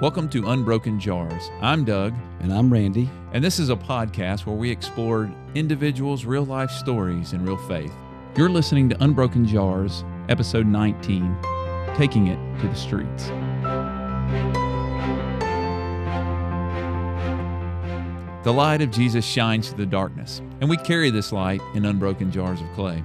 Welcome 0.00 0.28
to 0.30 0.48
Unbroken 0.48 0.98
Jars. 1.00 1.50
I'm 1.60 1.84
Doug, 1.84 2.14
And 2.40 2.52
I'm 2.52 2.72
Randy. 2.72 3.08
and 3.32 3.42
this 3.42 3.58
is 3.58 3.70
a 3.70 3.76
podcast 3.76 4.44
where 4.46 4.56
we 4.56 4.70
explore 4.70 5.32
individuals' 5.54 6.24
real 6.24 6.44
life 6.44 6.70
stories 6.70 7.32
and 7.32 7.46
real 7.46 7.56
faith. 7.56 7.92
You're 8.36 8.50
listening 8.50 8.88
to 8.90 9.02
Unbroken 9.04 9.46
Jars, 9.46 10.04
episode 10.28 10.66
19 10.66 11.36
Taking 11.96 12.26
It 12.28 12.60
to 12.60 12.68
the 12.68 12.74
Streets. 12.74 13.28
The 18.44 18.52
light 18.52 18.82
of 18.82 18.90
Jesus 18.90 19.24
shines 19.24 19.68
through 19.68 19.78
the 19.84 19.86
darkness, 19.90 20.42
and 20.60 20.68
we 20.68 20.76
carry 20.76 21.10
this 21.10 21.32
light 21.32 21.62
in 21.74 21.86
unbroken 21.86 22.30
jars 22.30 22.60
of 22.60 22.66
clay. 22.74 23.02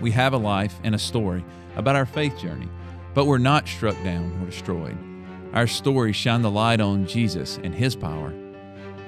We 0.00 0.10
have 0.12 0.32
a 0.32 0.38
life 0.38 0.80
and 0.82 0.94
a 0.94 0.98
story 0.98 1.44
about 1.76 1.94
our 1.96 2.06
faith 2.06 2.36
journey, 2.38 2.68
but 3.14 3.26
we're 3.26 3.38
not 3.38 3.68
struck 3.68 3.94
down 4.02 4.36
or 4.42 4.46
destroyed. 4.46 4.96
Our 5.52 5.66
stories 5.66 6.16
shine 6.16 6.42
the 6.42 6.50
light 6.50 6.80
on 6.80 7.06
Jesus 7.06 7.58
and 7.62 7.74
His 7.74 7.96
power. 7.96 8.32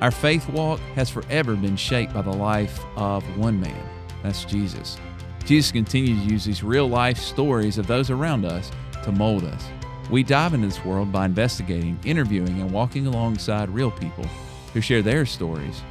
Our 0.00 0.10
faith 0.10 0.48
walk 0.48 0.80
has 0.94 1.10
forever 1.10 1.54
been 1.54 1.76
shaped 1.76 2.14
by 2.14 2.22
the 2.22 2.32
life 2.32 2.80
of 2.96 3.22
one 3.36 3.60
man 3.60 3.88
that's 4.22 4.44
Jesus. 4.44 4.98
Jesus 5.44 5.72
continues 5.72 6.24
to 6.24 6.32
use 6.32 6.44
these 6.44 6.62
real 6.62 6.88
life 6.88 7.18
stories 7.18 7.78
of 7.78 7.86
those 7.86 8.10
around 8.10 8.44
us 8.44 8.70
to 9.04 9.12
mold 9.12 9.44
us. 9.44 9.64
We 10.10 10.22
dive 10.22 10.54
into 10.54 10.66
this 10.66 10.84
world 10.84 11.12
by 11.12 11.26
investigating, 11.26 11.98
interviewing, 12.04 12.60
and 12.60 12.70
walking 12.70 13.06
alongside 13.06 13.70
real 13.70 13.90
people 13.90 14.26
who 14.72 14.80
share 14.80 15.02
their 15.02 15.24
stories, 15.24 15.82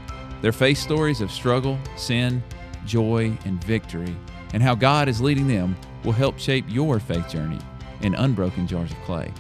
their 0.41 0.52
faith 0.52 0.77
stories 0.77 1.21
of 1.21 1.31
struggle, 1.31 1.77
sin, 1.95 2.43
joy, 2.85 3.38
and 3.45 3.63
victory, 3.63 4.16
and 4.54 4.62
how 4.62 4.76
God 4.76 5.07
is 5.07 5.21
leading 5.21 5.48
them 5.48 5.76
will 6.04 6.12
help 6.12 6.38
shape 6.38 6.66
your 6.68 6.99
faith 6.99 7.29
journey 7.29 7.59
in 8.02 8.16
unbroken 8.16 8.68
jars 8.68 8.91
of 8.91 8.98
clay. 8.99 9.31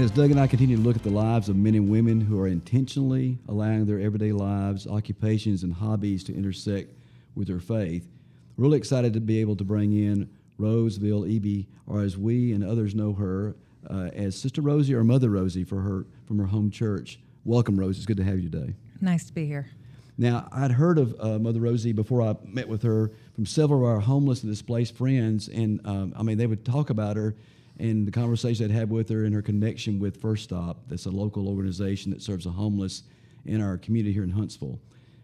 And 0.00 0.06
as 0.06 0.16
Doug 0.16 0.30
and 0.30 0.40
I 0.40 0.46
continue 0.46 0.76
to 0.76 0.82
look 0.82 0.96
at 0.96 1.02
the 1.02 1.10
lives 1.10 1.50
of 1.50 1.56
men 1.56 1.74
and 1.74 1.90
women 1.90 2.22
who 2.22 2.40
are 2.40 2.46
intentionally 2.46 3.36
allowing 3.48 3.84
their 3.84 4.00
everyday 4.00 4.32
lives, 4.32 4.86
occupations, 4.86 5.62
and 5.62 5.74
hobbies 5.74 6.24
to 6.24 6.34
intersect 6.34 6.94
with 7.34 7.48
their 7.48 7.60
faith, 7.60 8.08
we're 8.56 8.62
really 8.62 8.78
excited 8.78 9.12
to 9.12 9.20
be 9.20 9.42
able 9.42 9.56
to 9.56 9.62
bring 9.62 9.92
in 9.92 10.30
Roseville 10.56 11.24
Eby, 11.24 11.66
or 11.86 12.00
as 12.00 12.16
we 12.16 12.54
and 12.54 12.64
others 12.64 12.94
know 12.94 13.12
her, 13.12 13.54
uh, 13.90 14.08
as 14.14 14.34
Sister 14.40 14.62
Rosie 14.62 14.94
or 14.94 15.04
Mother 15.04 15.28
Rosie 15.28 15.64
for 15.64 15.82
her 15.82 16.06
from 16.24 16.38
her 16.38 16.46
home 16.46 16.70
church. 16.70 17.20
Welcome, 17.44 17.78
Rose. 17.78 17.98
It's 17.98 18.06
good 18.06 18.16
to 18.16 18.24
have 18.24 18.40
you 18.40 18.48
today. 18.48 18.72
Nice 19.02 19.26
to 19.26 19.34
be 19.34 19.44
here. 19.44 19.68
Now, 20.16 20.48
I'd 20.50 20.72
heard 20.72 20.96
of 20.96 21.14
uh, 21.20 21.38
Mother 21.38 21.60
Rosie 21.60 21.92
before 21.92 22.22
I 22.22 22.36
met 22.42 22.68
with 22.68 22.84
her 22.84 23.10
from 23.34 23.44
several 23.44 23.80
of 23.80 23.86
our 23.90 24.00
homeless 24.00 24.42
and 24.44 24.50
displaced 24.50 24.96
friends, 24.96 25.48
and 25.48 25.78
um, 25.86 26.14
I 26.16 26.22
mean, 26.22 26.38
they 26.38 26.46
would 26.46 26.64
talk 26.64 26.88
about 26.88 27.16
her 27.16 27.36
and 27.80 28.06
the 28.06 28.12
conversation 28.12 28.66
I'd 28.66 28.70
had 28.70 28.90
with 28.90 29.08
her 29.08 29.24
and 29.24 29.34
her 29.34 29.42
connection 29.42 29.98
with 29.98 30.20
First 30.20 30.44
Stop. 30.44 30.88
That's 30.88 31.06
a 31.06 31.10
local 31.10 31.48
organization 31.48 32.10
that 32.10 32.22
serves 32.22 32.44
the 32.44 32.50
homeless 32.50 33.04
in 33.46 33.60
our 33.60 33.78
community 33.78 34.12
here 34.12 34.22
in 34.22 34.30
Huntsville. 34.30 34.78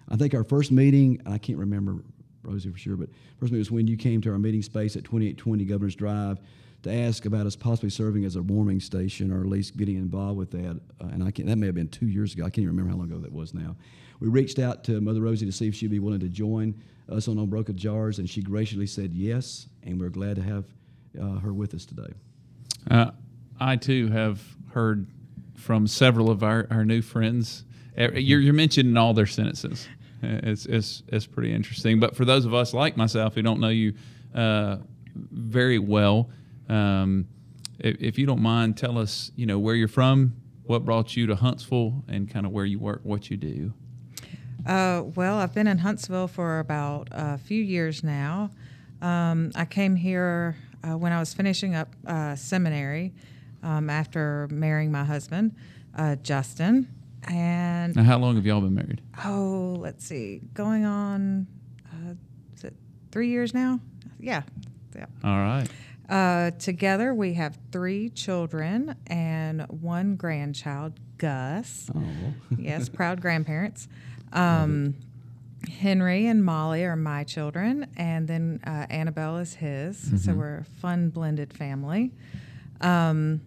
I 0.09 0.17
think 0.17 0.35
our 0.35 0.45
first 0.45 0.73
meeting, 0.73 1.21
I 1.27 1.39
can't 1.39 1.59
remember 1.59 2.03
Rosie 2.43 2.71
for 2.71 2.79
sure, 2.79 2.97
but 2.97 3.11
first 3.39 3.53
meeting 3.53 3.59
was 3.59 3.71
when 3.71 3.87
you 3.87 3.97
came 3.97 4.21
to 4.23 4.33
our 4.33 4.39
meeting 4.39 4.63
space 4.63 4.97
at 4.97 5.05
2820 5.05 5.65
Governor's 5.65 5.95
Drive 5.95 6.39
to 6.83 6.93
ask 6.93 7.27
about 7.27 7.47
us 7.47 7.57
possibly 7.57 7.91
serving 7.91 8.25
as 8.25 8.37
a 8.37 8.43
warming 8.43 8.81
station 8.81 9.33
or 9.33 9.41
at 9.41 9.47
least 9.47 9.77
getting 9.77 9.97
involved 9.97 10.39
with 10.39 10.51
that. 10.53 10.81
Uh, 11.01 11.09
and 11.09 11.23
I 11.23 11.31
can't, 11.31 11.49
that 11.49 11.57
may 11.57 11.67
have 11.67 11.75
been 11.75 11.89
two 11.89 12.07
years 12.07 12.33
ago. 12.33 12.45
I 12.45 12.47
can't 12.47 12.59
even 12.59 12.71
remember 12.71 12.91
how 12.91 12.97
long 12.97 13.11
ago 13.11 13.19
that 13.21 13.33
was 13.33 13.53
now. 13.53 13.77
We 14.21 14.29
reached 14.29 14.59
out 14.59 14.85
to 14.85 15.01
Mother 15.01 15.21
Rosie 15.21 15.45
to 15.45 15.53
see 15.53 15.69
if 15.69 15.75
she'd 15.75 15.91
be 15.91 15.99
willing 15.99 16.21
to 16.21 16.29
join 16.29 16.81
us 17.09 17.29
on 17.29 17.39
Unbroken 17.39 17.77
Jars, 17.77 18.19
and 18.19 18.31
she 18.31 18.41
graciously 18.41 18.87
said 18.87 19.13
yes, 19.13 19.67
and 19.83 20.01
we're 20.01 20.09
glad 20.09 20.37
to 20.37 20.43
have 20.43 20.65
uh, 21.21 21.39
her 21.41 21.53
with 21.53 21.75
us 21.75 21.85
today. 21.85 22.13
Uh, 22.91 23.11
I 23.59 23.77
too 23.77 24.09
have 24.09 24.43
heard 24.73 25.07
from 25.55 25.87
several 25.87 26.31
of 26.31 26.43
our, 26.43 26.67
our 26.71 26.85
new 26.85 27.03
friends. 27.03 27.65
You're, 27.97 28.41
you're 28.41 28.53
mentioned 28.53 28.89
in 28.89 28.97
all 28.97 29.15
their 29.15 29.27
sentences. 29.27 29.89
Uh, 30.23 30.41
It's, 30.43 30.67
it's, 30.67 31.03
it's 31.09 31.27
pretty 31.27 31.53
interesting. 31.53 31.99
But 32.01 32.15
for 32.15 32.25
those 32.25 32.45
of 32.45 32.55
us 32.55 32.75
like 32.75 32.97
myself 32.97 33.35
who 33.35 33.43
don't 33.43 33.61
know 33.61 33.69
you 33.69 33.95
uh, 34.35 34.77
very 35.15 35.79
well, 35.79 36.31
um, 36.69 37.27
if, 37.79 38.01
if 38.01 38.19
you 38.19 38.27
don't 38.27 38.43
mind, 38.43 38.77
tell 38.77 38.99
us, 38.99 39.33
you 39.37 39.47
know, 39.47 39.59
where 39.59 39.75
you're 39.75 39.89
from, 39.89 40.35
what 40.65 40.85
brought 40.85 41.17
you 41.17 41.27
to 41.27 41.37
Huntsville, 41.37 42.05
and 42.09 42.29
kind 42.29 42.45
of 42.45 42.53
where 42.53 42.65
you 42.65 42.79
work, 42.79 43.01
what 43.03 43.31
you 43.31 43.37
do. 43.37 43.73
Uh, 44.67 45.05
well, 45.15 45.39
I've 45.39 45.55
been 45.55 45.69
in 45.69 45.79
Huntsville 45.79 46.29
for 46.29 46.59
about 46.59 47.09
a 47.13 47.39
few 47.39 47.63
years 47.63 48.03
now. 48.03 48.51
Um, 49.01 49.53
I 49.55 49.65
came 49.65 49.95
here 49.97 50.57
uh, 50.87 50.97
when 50.97 51.13
I 51.13 51.19
was 51.19 51.35
finishing 51.35 51.75
up 51.75 51.89
uh, 52.07 52.35
seminary 52.37 53.13
um, 53.63 53.91
after 53.91 54.49
marrying 54.51 54.93
my 54.93 55.05
husband, 55.05 55.55
uh, 55.97 56.17
Justin. 56.17 56.89
And 57.29 57.97
Now, 57.97 58.05
how 58.05 58.19
long 58.19 58.37
have 58.37 58.47
y'all 58.47 58.61
been 58.61 58.75
married? 58.75 59.01
oh, 59.25 59.77
let's 59.81 60.05
see, 60.05 60.41
going 60.55 60.85
on, 60.85 61.47
uh, 61.93 62.15
is 62.55 62.65
it 62.65 62.75
three 63.11 63.29
years 63.29 63.53
now? 63.53 63.81
Yeah. 64.21 64.43
Yeah. 64.95 65.07
All 65.25 65.37
right. 65.37 65.67
Uh, 66.09 66.53
together, 66.53 67.13
we 67.15 67.35
have 67.35 67.59
three 67.73 68.11
children 68.11 68.95
and 69.09 69.63
one 69.69 70.15
grandchild, 70.17 70.93
Gus. 71.19 71.91
Oh, 71.95 72.01
yes, 72.57 72.89
proud 72.89 73.21
grandparents. 73.27 73.89
Um, 74.33 74.95
Henry 75.69 76.27
and 76.27 76.45
Molly 76.45 76.85
are 76.85 76.97
my 76.97 77.25
children, 77.25 77.89
and 77.97 78.27
then 78.27 78.61
uh, 78.67 78.87
Annabelle 78.91 79.39
is 79.39 79.55
his. 79.55 80.25
So 80.25 80.33
we're 80.33 80.59
a 80.59 80.65
fun 80.65 81.11
blended 81.11 81.53
family. 81.53 82.13
Um, 82.81 83.41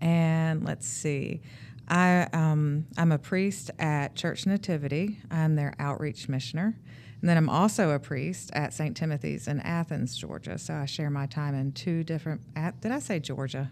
and 0.00 0.64
let's 0.64 0.86
see, 0.86 1.40
I 1.88 2.28
um, 2.32 2.86
I'm 2.96 3.12
a 3.12 3.18
priest 3.18 3.70
at 3.78 4.14
Church 4.14 4.46
Nativity. 4.46 5.18
I'm 5.30 5.54
their 5.56 5.74
outreach 5.78 6.28
missioner, 6.28 6.76
and 7.20 7.28
then 7.28 7.36
I'm 7.36 7.48
also 7.48 7.90
a 7.90 7.98
priest 7.98 8.50
at 8.54 8.72
St. 8.72 8.96
Timothy's 8.96 9.48
in 9.48 9.60
Athens, 9.60 10.16
Georgia. 10.16 10.58
So 10.58 10.74
I 10.74 10.86
share 10.86 11.10
my 11.10 11.26
time 11.26 11.54
in 11.54 11.72
two 11.72 12.04
different. 12.04 12.42
At, 12.56 12.80
did 12.80 12.92
I 12.92 12.98
say 12.98 13.20
Georgia? 13.20 13.70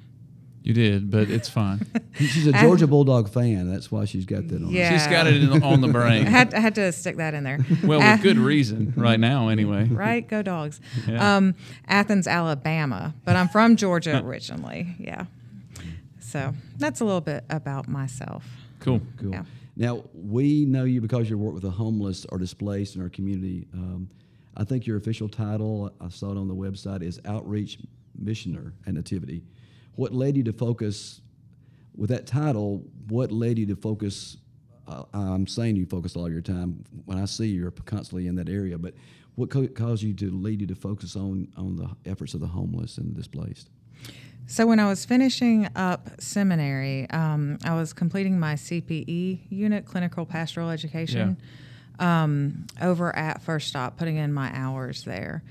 You 0.63 0.75
did, 0.75 1.11
but 1.11 1.29
it's 1.29 1.49
fine. 1.49 1.85
she's 2.15 2.47
a 2.47 2.53
Georgia 2.53 2.87
Bulldog 2.87 3.29
fan. 3.29 3.71
That's 3.71 3.91
why 3.91 4.05
she's 4.05 4.25
got 4.27 4.47
that 4.49 4.63
on. 4.63 4.69
Yeah. 4.71 4.93
She's 4.93 5.07
got 5.09 5.27
it 5.27 5.43
in, 5.43 5.63
on 5.63 5.81
the 5.81 5.89
I 5.91 5.93
brain. 5.93 6.27
had, 6.27 6.55
I 6.55 6.61
had 6.61 6.75
to 6.77 6.93
stick 6.93 7.17
that 7.17 7.35
in 7.35 7.45
there. 7.45 7.59
Well, 7.83 7.99
with 7.99 8.23
good 8.23 8.39
reason 8.39 8.95
right 8.97 9.19
now, 9.19 9.49
anyway. 9.49 9.89
right? 9.89 10.27
Go 10.27 10.41
dogs. 10.43 10.81
Yeah. 11.09 11.37
Um, 11.37 11.55
Athens, 11.89 12.27
Alabama, 12.29 13.13
but 13.25 13.35
I'm 13.35 13.49
from 13.49 13.75
Georgia 13.77 14.23
originally. 14.25 14.95
Yeah. 14.99 15.27
So 16.21 16.55
that's 16.79 17.01
a 17.01 17.05
little 17.05 17.21
bit 17.21 17.45
about 17.51 17.89
myself. 17.89 18.45
Cool. 18.81 19.01
Cool. 19.19 19.31
Yeah. 19.31 19.45
Now, 19.77 20.05
we 20.15 20.65
know 20.65 20.85
you 20.85 21.01
because 21.01 21.29
you 21.29 21.37
work 21.39 21.55
with 21.55 21.63
the 21.63 21.71
homeless 21.71 22.25
or 22.29 22.39
displaced 22.39 22.95
in 22.95 23.03
our 23.03 23.09
community. 23.09 23.67
Um, 23.75 24.09
I 24.57 24.65
think 24.65 24.87
your 24.87 24.97
official 24.97 25.29
title, 25.29 25.93
I 26.01 26.09
saw 26.09 26.31
it 26.31 26.37
on 26.39 26.47
the 26.47 26.55
website, 26.55 27.03
is 27.03 27.19
Outreach 27.25 27.79
Missioner 28.17 28.75
at 28.87 28.95
Nativity. 28.95 29.43
What 29.95 30.13
led 30.13 30.37
you 30.37 30.43
to 30.45 30.53
focus, 30.53 31.21
with 31.97 32.11
that 32.11 32.27
title, 32.27 32.85
what 33.09 33.31
led 33.31 33.59
you 33.59 33.67
to 33.67 33.77
focus? 33.77 34.39
Uh, 34.89 35.05
I'm 35.13 35.47
saying 35.47 35.77
you 35.77 35.87
focus 35.87 36.17
all 36.17 36.31
your 36.31 36.41
time. 36.41 36.85
When 37.05 37.19
I 37.19 37.27
see 37.27 37.47
you, 37.49 37.61
you're 37.63 37.71
constantly 37.71 38.27
in 38.27 38.37
that 38.37 38.49
area, 38.49 38.79
but 38.79 38.95
what 39.35 39.51
co- 39.51 39.69
caused 39.69 40.03
you 40.03 40.15
to 40.15 40.31
lead 40.31 40.61
you 40.61 40.67
to 40.67 40.75
focus 40.75 41.17
on, 41.17 41.49
on 41.57 41.77
the 41.77 42.11
efforts 42.11 42.35
of 42.35 42.41
the 42.41 42.47
homeless 42.47 42.99
and 42.99 43.15
displaced? 43.15 43.71
So 44.47 44.67
when 44.67 44.81
I 44.81 44.89
was 44.89 45.05
finishing 45.05 45.69
up 45.77 46.21
seminary, 46.21 47.09
um, 47.11 47.59
I 47.65 47.75
was 47.75 47.93
completing 47.93 48.39
my 48.39 48.55
CPE 48.55 49.41
unit, 49.51 49.87
clinical 49.87 50.27
pastoral 50.27 50.69
education, 50.69 51.37
um, 51.99 52.67
over 52.81 53.15
at 53.15 53.43
First 53.43 53.69
Stop, 53.69 53.97
putting 53.97 54.17
in 54.17 54.33
my 54.33 54.51
hours 54.53 55.05
there, 55.05 55.45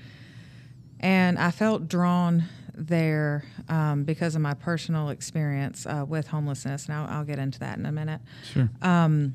and 1.00 1.38
I 1.38 1.50
felt 1.50 1.88
drawn 1.88 2.44
there 2.74 3.44
um, 3.68 4.04
because 4.04 4.34
of 4.34 4.40
my 4.40 4.54
personal 4.54 5.10
experience 5.10 5.86
uh, 5.86 6.04
with 6.06 6.28
homelessness, 6.28 6.86
and 6.86 6.94
I'll, 6.94 7.06
I'll 7.18 7.24
get 7.24 7.38
into 7.38 7.58
that 7.60 7.78
in 7.78 7.86
a 7.86 7.92
minute. 7.92 8.20
Sure. 8.52 8.70
Um, 8.80 9.34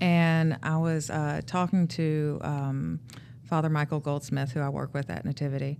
and 0.00 0.58
I 0.62 0.76
was 0.78 1.10
uh, 1.10 1.40
talking 1.46 1.86
to 1.88 2.38
um, 2.42 3.00
Father 3.44 3.68
Michael 3.68 4.00
Goldsmith, 4.00 4.52
who 4.52 4.60
I 4.60 4.68
work 4.68 4.94
with 4.94 5.10
at 5.10 5.24
Nativity, 5.24 5.78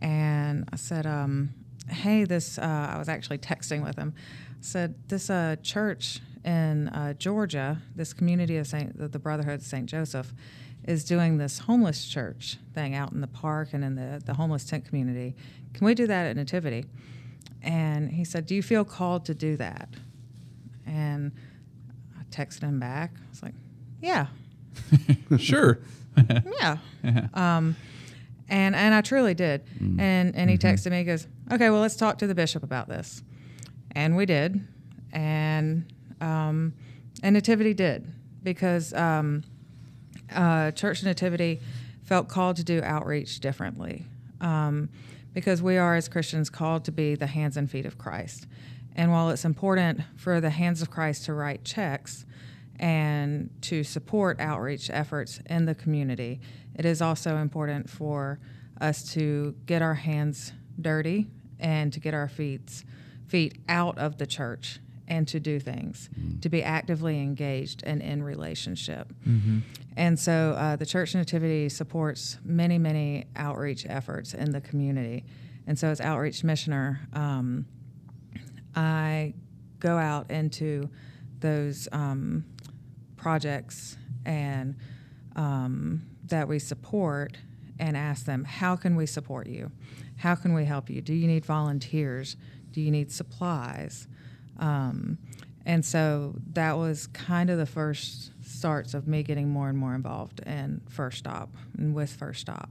and 0.00 0.68
I 0.72 0.76
said, 0.76 1.06
um, 1.06 1.50
"Hey, 1.88 2.24
this." 2.24 2.58
Uh, 2.58 2.90
I 2.94 2.98
was 2.98 3.08
actually 3.08 3.38
texting 3.38 3.84
with 3.84 3.96
him. 3.96 4.14
I 4.16 4.54
said 4.60 4.94
this 5.08 5.28
uh, 5.30 5.56
church 5.62 6.20
in 6.44 6.88
uh, 6.88 7.14
Georgia, 7.14 7.82
this 7.94 8.12
community 8.12 8.56
of 8.56 8.66
Saint, 8.66 8.96
the 8.96 9.08
the 9.08 9.18
Brotherhood 9.18 9.60
of 9.60 9.66
Saint 9.66 9.86
Joseph, 9.86 10.32
is 10.88 11.04
doing 11.04 11.36
this 11.36 11.58
homeless 11.58 12.06
church 12.06 12.56
thing 12.74 12.94
out 12.94 13.12
in 13.12 13.20
the 13.20 13.26
park 13.26 13.68
and 13.74 13.84
in 13.84 13.94
the 13.94 14.22
the 14.24 14.34
homeless 14.34 14.64
tent 14.64 14.86
community. 14.86 15.36
Can 15.74 15.84
we 15.84 15.94
do 15.94 16.06
that 16.06 16.26
at 16.26 16.34
Nativity? 16.34 16.86
And 17.62 18.10
he 18.10 18.24
said, 18.24 18.46
"Do 18.46 18.54
you 18.54 18.62
feel 18.62 18.84
called 18.84 19.26
to 19.26 19.34
do 19.34 19.56
that?" 19.58 19.90
And 20.86 21.32
I 22.18 22.22
texted 22.30 22.62
him 22.62 22.80
back. 22.80 23.12
I 23.14 23.30
was 23.30 23.42
like, 23.42 23.54
"Yeah, 24.00 24.28
sure. 25.38 25.80
yeah." 26.58 26.78
um, 27.34 27.76
and 28.48 28.74
and 28.74 28.94
I 28.94 29.02
truly 29.02 29.34
did. 29.34 29.64
And 29.78 30.34
and 30.34 30.48
he 30.48 30.56
texted 30.56 30.90
me. 30.90 30.98
He 30.98 31.04
goes, 31.04 31.26
"Okay, 31.52 31.68
well, 31.68 31.82
let's 31.82 31.96
talk 31.96 32.16
to 32.18 32.26
the 32.26 32.34
bishop 32.34 32.62
about 32.62 32.88
this." 32.88 33.22
And 33.92 34.16
we 34.16 34.24
did, 34.24 34.66
and 35.12 35.84
um, 36.22 36.72
and 37.22 37.34
Nativity 37.34 37.74
did 37.74 38.10
because 38.42 38.94
um, 38.94 39.42
uh, 40.34 40.70
Church 40.72 41.02
Nativity 41.02 41.60
felt 42.04 42.28
called 42.28 42.56
to 42.56 42.64
do 42.64 42.80
outreach 42.82 43.40
differently 43.40 44.06
um, 44.40 44.88
because 45.34 45.62
we 45.62 45.76
are 45.76 45.94
as 45.94 46.08
Christians 46.08 46.48
called 46.50 46.84
to 46.86 46.92
be 46.92 47.14
the 47.14 47.26
hands 47.26 47.56
and 47.56 47.70
feet 47.70 47.86
of 47.86 47.98
Christ. 47.98 48.46
And 48.96 49.12
while 49.12 49.30
it's 49.30 49.44
important 49.44 50.00
for 50.16 50.40
the 50.40 50.50
hands 50.50 50.82
of 50.82 50.90
Christ 50.90 51.26
to 51.26 51.34
write 51.34 51.64
checks 51.64 52.24
and 52.80 53.50
to 53.62 53.84
support 53.84 54.40
outreach 54.40 54.90
efforts 54.90 55.40
in 55.46 55.66
the 55.66 55.74
community, 55.74 56.40
it 56.74 56.84
is 56.84 57.02
also 57.02 57.36
important 57.36 57.90
for 57.90 58.38
us 58.80 59.12
to 59.12 59.54
get 59.66 59.82
our 59.82 59.94
hands 59.94 60.52
dirty 60.80 61.26
and 61.58 61.92
to 61.92 62.00
get 62.00 62.14
our 62.14 62.28
feet 62.28 62.84
feet 63.26 63.58
out 63.68 63.98
of 63.98 64.16
the 64.16 64.26
church 64.26 64.80
and 65.08 65.26
to 65.28 65.40
do 65.40 65.58
things, 65.58 66.08
to 66.42 66.48
be 66.48 66.62
actively 66.62 67.20
engaged 67.20 67.82
and 67.84 68.00
in 68.00 68.22
relationship. 68.22 69.12
And 69.96 70.18
so 70.18 70.54
uh, 70.56 70.76
the 70.76 70.86
Church 70.86 71.14
Nativity 71.14 71.68
supports 71.68 72.38
many, 72.44 72.78
many 72.78 73.24
outreach 73.34 73.84
efforts 73.88 74.34
in 74.34 74.52
the 74.52 74.60
community. 74.60 75.24
And 75.66 75.76
so, 75.78 75.88
as 75.88 76.00
outreach 76.00 76.44
missioner, 76.44 77.00
um, 77.12 77.66
I 78.76 79.34
go 79.80 79.96
out 79.98 80.30
into 80.30 80.88
those 81.40 81.88
um, 81.92 82.44
projects 83.16 83.96
and 84.24 84.76
um, 85.36 86.02
that 86.26 86.48
we 86.48 86.58
support 86.58 87.36
and 87.78 87.96
ask 87.96 88.24
them, 88.24 88.44
how 88.44 88.76
can 88.76 88.96
we 88.96 89.06
support 89.06 89.46
you? 89.46 89.70
How 90.16 90.34
can 90.34 90.54
we 90.54 90.64
help 90.64 90.90
you? 90.90 91.00
Do 91.00 91.14
you 91.14 91.26
need 91.26 91.44
volunteers? 91.44 92.36
Do 92.72 92.80
you 92.80 92.90
need 92.90 93.12
supplies? 93.12 94.08
Um, 94.58 95.18
and 95.64 95.84
so 95.84 96.34
that 96.54 96.76
was 96.78 97.06
kind 97.08 97.50
of 97.50 97.58
the 97.58 97.66
first 97.66 98.32
starts 98.42 98.94
of 98.94 99.06
me 99.06 99.22
getting 99.22 99.48
more 99.50 99.68
and 99.68 99.76
more 99.78 99.94
involved 99.94 100.40
in 100.46 100.80
First 100.88 101.18
Stop 101.18 101.50
and 101.76 101.94
with 101.94 102.10
First 102.10 102.40
Stop. 102.40 102.70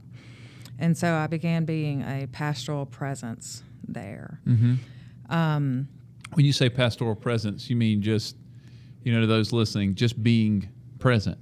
And 0.78 0.96
so 0.98 1.14
I 1.14 1.26
began 1.28 1.64
being 1.64 2.02
a 2.02 2.26
pastoral 2.30 2.86
presence 2.86 3.62
there. 3.86 4.40
Um, 5.28 5.88
When 6.34 6.44
you 6.46 6.52
say 6.52 6.68
pastoral 6.68 7.14
presence, 7.14 7.70
you 7.70 7.76
mean 7.76 8.02
just, 8.02 8.36
you 9.02 9.12
know, 9.12 9.20
to 9.20 9.26
those 9.26 9.52
listening, 9.52 9.94
just 9.94 10.22
being 10.22 10.68
present, 10.98 11.38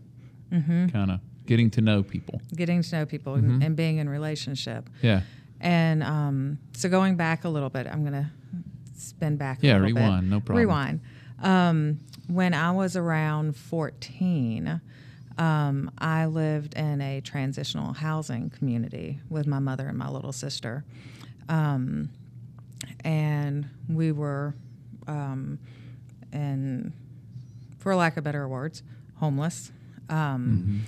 Mm-hmm. 0.52 0.86
kind 0.88 1.10
of 1.10 1.20
getting 1.46 1.70
to 1.70 1.80
know 1.80 2.02
people. 2.04 2.40
getting 2.54 2.80
to 2.82 2.96
know 2.96 3.04
people 3.06 3.34
and, 3.34 3.62
and 3.62 3.74
being 3.76 3.98
in 3.98 4.08
relationship. 4.08 4.88
Yeah. 5.02 5.22
And 5.60 6.02
um, 6.04 6.58
so 6.74 6.88
going 6.88 7.16
back 7.16 7.44
a 7.44 7.48
little 7.48 7.68
bit, 7.70 7.86
I'm 7.88 8.02
going 8.02 8.12
to 8.12 8.30
spin 8.98 9.36
back 9.36 9.58
Yeah, 9.62 9.74
little 9.78 9.94
bit. 9.94 10.00
rewind, 10.02 10.30
no 10.30 10.40
problem. 10.40 10.58
Rewind. 10.66 11.00
Um, 11.42 11.98
when 12.28 12.54
I 12.54 12.70
was 12.72 12.96
around 12.96 13.56
14, 13.56 14.80
um, 15.38 15.90
I 15.98 16.26
lived 16.26 16.74
in 16.74 17.00
a 17.00 17.20
transitional 17.20 17.92
housing 17.92 18.50
community 18.50 19.20
with 19.28 19.46
my 19.46 19.58
mother 19.58 19.86
and 19.88 19.98
my 19.98 20.08
little 20.08 20.32
sister. 20.32 20.84
Um, 21.48 22.08
and 23.04 23.68
we 23.88 24.12
were, 24.12 24.54
um, 25.06 25.58
in, 26.32 26.92
for 27.78 27.94
lack 27.94 28.16
of 28.16 28.24
better 28.24 28.48
words, 28.48 28.82
homeless. 29.16 29.70
Um, 30.08 30.82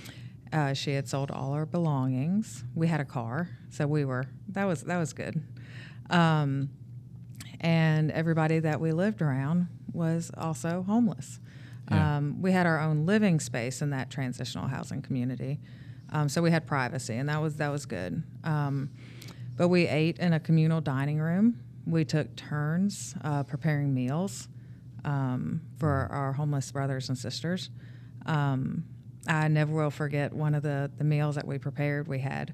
uh, 0.51 0.73
she 0.73 0.93
had 0.93 1.07
sold 1.07 1.29
all 1.31 1.53
her 1.53 1.65
belongings. 1.65 2.63
We 2.73 2.87
had 2.87 2.99
a 2.99 3.05
car, 3.05 3.49
so 3.69 3.85
we 3.85 4.03
were 4.03 4.25
that 4.49 4.65
was 4.65 4.81
that 4.83 4.97
was 4.97 5.13
good. 5.13 5.41
Um, 6.09 6.69
and 7.59 8.11
everybody 8.11 8.59
that 8.59 8.79
we 8.79 8.91
lived 8.91 9.21
around 9.21 9.67
was 9.93 10.31
also 10.37 10.83
homeless. 10.87 11.39
Yeah. 11.89 12.17
Um, 12.17 12.41
we 12.41 12.51
had 12.51 12.65
our 12.67 12.79
own 12.79 13.05
living 13.05 13.39
space 13.39 13.81
in 13.81 13.89
that 13.91 14.09
transitional 14.09 14.67
housing 14.67 15.01
community, 15.01 15.59
um, 16.11 16.29
so 16.29 16.41
we 16.41 16.51
had 16.51 16.67
privacy, 16.67 17.15
and 17.15 17.29
that 17.29 17.41
was 17.41 17.55
that 17.57 17.69
was 17.69 17.85
good. 17.85 18.23
Um, 18.43 18.89
but 19.57 19.67
we 19.67 19.87
ate 19.87 20.19
in 20.19 20.33
a 20.33 20.39
communal 20.39 20.81
dining 20.81 21.19
room. 21.19 21.59
We 21.85 22.05
took 22.05 22.35
turns 22.35 23.15
uh, 23.23 23.43
preparing 23.43 23.93
meals 23.93 24.47
um, 25.03 25.61
for 25.77 26.07
our 26.11 26.33
homeless 26.33 26.71
brothers 26.71 27.09
and 27.09 27.17
sisters. 27.17 27.69
Um, 28.25 28.85
I 29.27 29.47
never 29.47 29.73
will 29.73 29.91
forget 29.91 30.33
one 30.33 30.55
of 30.55 30.63
the, 30.63 30.91
the 30.97 31.03
meals 31.03 31.35
that 31.35 31.45
we 31.45 31.57
prepared. 31.57 32.07
We 32.07 32.19
had 32.19 32.53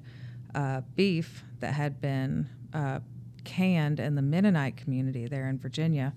uh, 0.54 0.82
beef 0.94 1.44
that 1.60 1.74
had 1.74 2.00
been 2.00 2.48
uh, 2.74 3.00
canned 3.46 3.98
in 3.98 4.16
the 4.16 4.22
Mennonite 4.22 4.76
community 4.76 5.26
there 5.26 5.48
in 5.48 5.58
Virginia. 5.58 6.12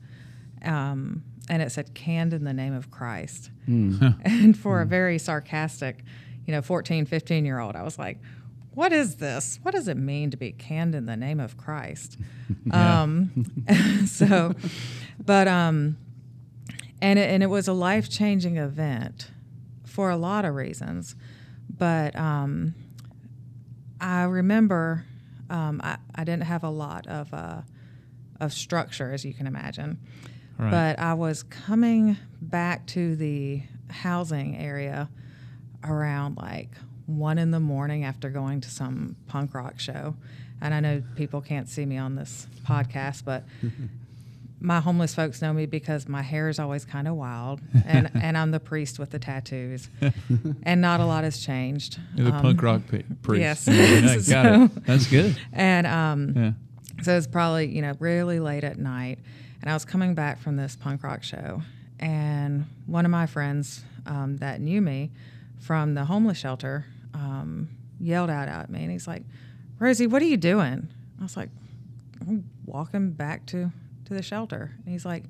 Um, 0.66 1.24
and 1.50 1.62
it 1.62 1.72
said 1.72 1.94
canned 1.94 2.34
in 2.34 2.44
the 2.44 2.54
name 2.54 2.74
of 2.74 2.92
Christ. 2.92 3.52
And 3.68 4.58
for 4.58 4.82
a 4.82 4.86
very 4.86 5.18
sarcastic, 5.18 6.04
you 6.46 6.52
know, 6.52 6.62
14, 6.62 7.06
15 7.06 7.46
year 7.46 7.60
old, 7.60 7.76
I 7.76 7.84
was 7.84 7.98
like, 7.98 8.20
what 8.74 8.92
is 8.92 9.18
this? 9.18 9.60
What 9.62 9.74
does 9.74 9.88
it 9.88 9.98
mean 9.98 10.32
to 10.32 10.38
be 10.38 10.52
canned 10.52 10.96
in 10.96 11.06
the 11.06 11.16
name 11.16 11.40
of 11.40 11.56
Christ? 11.58 12.18
um, 12.72 13.46
so, 14.06 14.56
but, 15.24 15.48
um, 15.48 15.98
and 17.02 17.18
it, 17.18 17.30
and 17.30 17.44
it 17.44 17.48
was 17.48 17.68
a 17.68 17.74
life 17.74 18.10
changing 18.10 18.58
event 18.58 19.32
for 19.86 20.10
a 20.10 20.18
lot 20.18 20.46
of 20.46 20.56
reasons. 20.56 21.16
But 21.78 22.16
um, 22.16 22.74
I 24.02 24.24
remember 24.24 25.06
um, 25.50 25.82
I, 25.84 25.98
I 26.16 26.24
didn't 26.24 26.44
have 26.44 26.64
a 26.64 26.70
lot 26.70 27.08
of, 27.08 27.34
uh, 27.34 27.62
of 28.40 28.54
structure, 28.54 29.12
as 29.12 29.26
you 29.26 29.34
can 29.34 29.48
imagine. 29.48 30.00
Right. 30.58 30.72
But 30.72 31.00
I 31.00 31.14
was 31.14 31.44
coming 31.44 32.18
back 32.42 32.86
to 32.88 33.16
the 33.16 33.64
housing 33.90 34.58
area 34.58 35.10
around 35.84 36.38
like 36.38 36.70
one 37.06 37.38
in 37.38 37.52
the 37.52 37.60
morning 37.60 38.04
after 38.04 38.30
going 38.30 38.62
to 38.62 38.70
some 38.70 39.16
punk 39.28 39.54
rock 39.54 39.80
show. 39.80 40.16
And 40.62 40.74
I 40.74 40.80
know 40.80 41.02
people 41.16 41.42
can't 41.42 41.70
see 41.70 41.86
me 41.86 41.98
on 41.98 42.16
this 42.16 42.48
podcast, 42.66 43.24
but 43.24 43.46
my 44.62 44.80
homeless 44.80 45.16
folks 45.16 45.42
know 45.42 45.54
me 45.54 45.66
because 45.66 46.08
my 46.08 46.22
hair 46.22 46.50
is 46.50 46.60
always 46.60 46.84
kind 46.86 47.08
of 47.08 47.16
wild, 47.16 47.62
and, 47.86 48.10
and 48.14 48.38
I'm 48.38 48.52
the 48.52 48.60
priest 48.60 49.00
with 49.00 49.12
the 49.12 49.20
tattoos, 49.20 49.90
and 50.64 50.82
not 50.82 51.00
a 51.00 51.06
lot 51.06 51.24
has 51.24 51.40
changed. 51.40 52.00
You're 52.16 52.28
the 52.32 52.36
Um, 52.36 52.42
punk 52.42 52.62
rock 52.62 52.82
pri- 52.88 53.04
priest. 53.22 53.68
yes. 53.68 54.28
Yeah, 54.28 54.44
got 54.44 54.56
So- 54.56 54.64
it. 54.78 54.86
That's 54.86 55.08
good. 55.08 55.38
And 55.54 55.88
um, 55.88 56.34
Yeah. 56.36 56.52
so 57.04 57.14
it 57.14 57.16
was 57.16 57.28
probably, 57.28 57.68
you 57.74 57.82
know, 57.82 57.94
really 58.00 58.40
late 58.40 58.64
at 58.64 58.78
night. 58.78 59.20
And 59.62 59.70
I 59.70 59.74
was 59.74 59.86
coming 59.86 60.14
back 60.14 60.40
from 60.40 60.56
this 60.56 60.76
punk 60.76 61.04
rock 61.04 61.24
show. 61.24 61.62
And 62.00 62.66
one 62.86 63.04
of 63.06 63.12
my 63.12 63.26
friends 63.26 63.84
um, 64.06 64.38
that 64.38 64.62
knew 64.62 64.82
me 64.82 65.12
from 65.60 65.94
the 65.96 66.06
homeless 66.06 66.38
shelter 66.38 66.86
um, 67.14 67.68
yelled 68.00 68.30
out 68.30 68.48
at 68.48 68.70
me. 68.70 68.84
And 68.84 68.92
he's 68.92 69.06
like, 69.08 69.24
Rosie, 69.80 70.08
what 70.08 70.22
are 70.22 70.26
you 70.26 70.38
doing? 70.38 70.88
I 71.20 71.24
was 71.24 71.36
like, 71.36 71.50
I'm 72.22 72.50
walking 72.66 73.12
back 73.12 73.46
to, 73.48 73.72
to 74.10 74.14
the 74.14 74.22
shelter. 74.22 74.72
And 74.84 74.92
he's 74.92 75.06
like, 75.06 75.24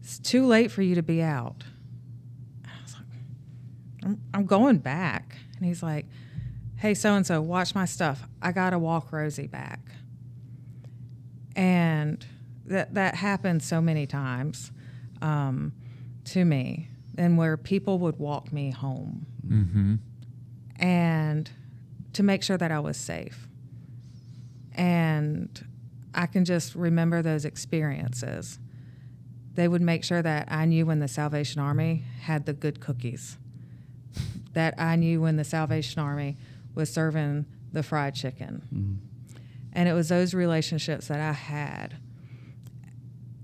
it's 0.00 0.18
too 0.18 0.46
late 0.46 0.70
for 0.70 0.80
you 0.82 0.94
to 0.94 1.02
be 1.02 1.20
out. 1.22 1.64
And 2.64 2.72
I 2.72 2.82
was 2.82 2.94
like, 2.94 4.04
I'm, 4.04 4.20
I'm 4.32 4.46
going 4.46 4.78
back. 4.78 5.36
And 5.56 5.66
he's 5.66 5.82
like, 5.82 6.06
hey, 6.76 6.94
so 6.94 7.14
and 7.14 7.26
so, 7.26 7.42
watch 7.42 7.74
my 7.74 7.84
stuff. 7.84 8.26
I 8.40 8.52
got 8.52 8.70
to 8.70 8.78
walk 8.78 9.12
Rosie 9.12 9.46
back. 9.46 9.80
And 11.56 12.24
that, 12.66 12.94
that 12.94 13.16
happened 13.16 13.62
so 13.62 13.80
many 13.80 14.06
times 14.06 14.72
um, 15.20 15.72
to 16.26 16.44
me, 16.44 16.88
and 17.18 17.36
where 17.36 17.56
people 17.56 17.98
would 17.98 18.18
walk 18.18 18.52
me 18.52 18.70
home 18.70 19.26
Mm-hmm. 19.46 19.96
and 20.76 21.50
to 22.12 22.22
make 22.22 22.44
sure 22.44 22.56
that 22.56 22.70
I 22.70 22.78
was 22.78 22.96
safe. 22.96 23.48
And 24.74 25.66
I 26.14 26.26
can 26.26 26.44
just 26.44 26.74
remember 26.74 27.22
those 27.22 27.44
experiences. 27.44 28.58
They 29.54 29.68
would 29.68 29.82
make 29.82 30.04
sure 30.04 30.22
that 30.22 30.50
I 30.50 30.64
knew 30.64 30.86
when 30.86 31.00
the 31.00 31.08
Salvation 31.08 31.60
Army 31.60 32.04
had 32.22 32.46
the 32.46 32.52
good 32.52 32.80
cookies, 32.80 33.36
that 34.52 34.74
I 34.78 34.96
knew 34.96 35.20
when 35.20 35.36
the 35.36 35.44
Salvation 35.44 36.00
Army 36.00 36.36
was 36.74 36.92
serving 36.92 37.46
the 37.72 37.82
fried 37.82 38.14
chicken. 38.14 38.62
Mm-hmm. 38.74 39.36
And 39.72 39.88
it 39.88 39.92
was 39.92 40.08
those 40.08 40.34
relationships 40.34 41.08
that 41.08 41.20
I 41.20 41.32
had 41.32 41.96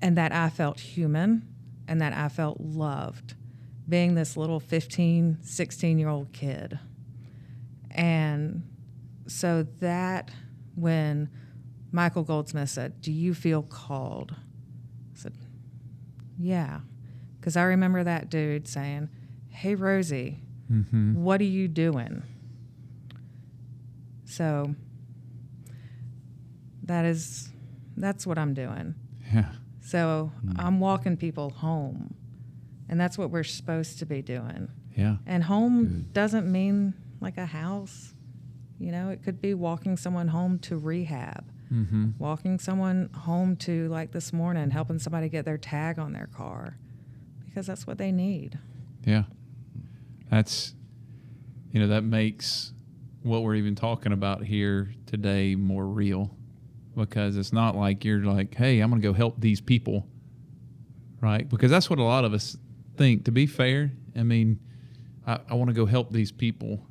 and 0.02 0.16
that 0.16 0.32
I 0.32 0.48
felt 0.48 0.80
human 0.80 1.46
and 1.86 2.00
that 2.00 2.12
I 2.12 2.28
felt 2.28 2.60
loved 2.60 3.34
being 3.88 4.14
this 4.14 4.36
little 4.36 4.60
15, 4.60 5.38
16 5.42 5.98
year 5.98 6.08
old 6.08 6.32
kid. 6.32 6.78
And 7.90 8.62
so 9.26 9.66
that 9.80 10.30
when 10.74 11.30
Michael 11.96 12.24
Goldsmith 12.24 12.68
said, 12.68 13.00
Do 13.00 13.10
you 13.10 13.32
feel 13.32 13.62
called? 13.62 14.32
I 14.32 15.18
said, 15.18 15.32
Yeah. 16.38 16.80
Because 17.40 17.56
I 17.56 17.62
remember 17.62 18.04
that 18.04 18.28
dude 18.28 18.68
saying, 18.68 19.08
Hey, 19.48 19.74
Rosie, 19.74 20.40
Mm-hmm. 20.70 21.14
what 21.22 21.40
are 21.40 21.44
you 21.44 21.68
doing? 21.68 22.22
So 24.24 24.74
that 26.82 27.04
is, 27.04 27.50
that's 27.96 28.26
what 28.26 28.36
I'm 28.36 28.52
doing. 28.52 28.94
Yeah. 29.32 29.52
So 29.80 30.32
I'm 30.58 30.80
walking 30.80 31.16
people 31.16 31.50
home. 31.50 32.14
And 32.88 33.00
that's 33.00 33.16
what 33.16 33.30
we're 33.30 33.44
supposed 33.44 34.00
to 34.00 34.06
be 34.06 34.22
doing. 34.22 34.68
Yeah. 34.96 35.16
And 35.24 35.44
home 35.44 36.08
doesn't 36.12 36.50
mean 36.50 36.94
like 37.20 37.38
a 37.38 37.46
house. 37.46 38.12
You 38.80 38.90
know, 38.92 39.10
it 39.10 39.22
could 39.22 39.40
be 39.40 39.54
walking 39.54 39.96
someone 39.96 40.28
home 40.28 40.58
to 40.60 40.76
rehab, 40.76 41.44
Mm-hmm. 41.72 42.10
walking 42.18 42.60
someone 42.60 43.10
home 43.12 43.56
to, 43.56 43.88
like 43.88 44.12
this 44.12 44.32
morning, 44.32 44.70
helping 44.70 45.00
somebody 45.00 45.28
get 45.28 45.44
their 45.44 45.58
tag 45.58 45.98
on 45.98 46.12
their 46.12 46.28
car 46.28 46.78
because 47.44 47.66
that's 47.66 47.88
what 47.88 47.98
they 47.98 48.12
need. 48.12 48.58
Yeah. 49.04 49.24
That's, 50.30 50.74
you 51.72 51.80
know, 51.80 51.88
that 51.88 52.04
makes 52.04 52.72
what 53.22 53.42
we're 53.42 53.56
even 53.56 53.74
talking 53.74 54.12
about 54.12 54.44
here 54.44 54.92
today 55.06 55.56
more 55.56 55.86
real 55.86 56.30
because 56.96 57.36
it's 57.36 57.52
not 57.52 57.74
like 57.74 58.04
you're 58.04 58.24
like, 58.24 58.54
hey, 58.54 58.80
I'm 58.80 58.90
going 58.90 59.02
to 59.02 59.08
go 59.08 59.12
help 59.12 59.40
these 59.40 59.60
people. 59.60 60.06
Right. 61.20 61.48
Because 61.48 61.70
that's 61.70 61.90
what 61.90 61.98
a 61.98 62.04
lot 62.04 62.24
of 62.24 62.32
us 62.32 62.56
think. 62.96 63.24
To 63.24 63.32
be 63.32 63.46
fair, 63.46 63.90
I 64.14 64.22
mean, 64.22 64.60
I, 65.26 65.40
I 65.50 65.54
want 65.54 65.68
to 65.68 65.74
go 65.74 65.86
help 65.86 66.12
these 66.12 66.30
people. 66.30 66.86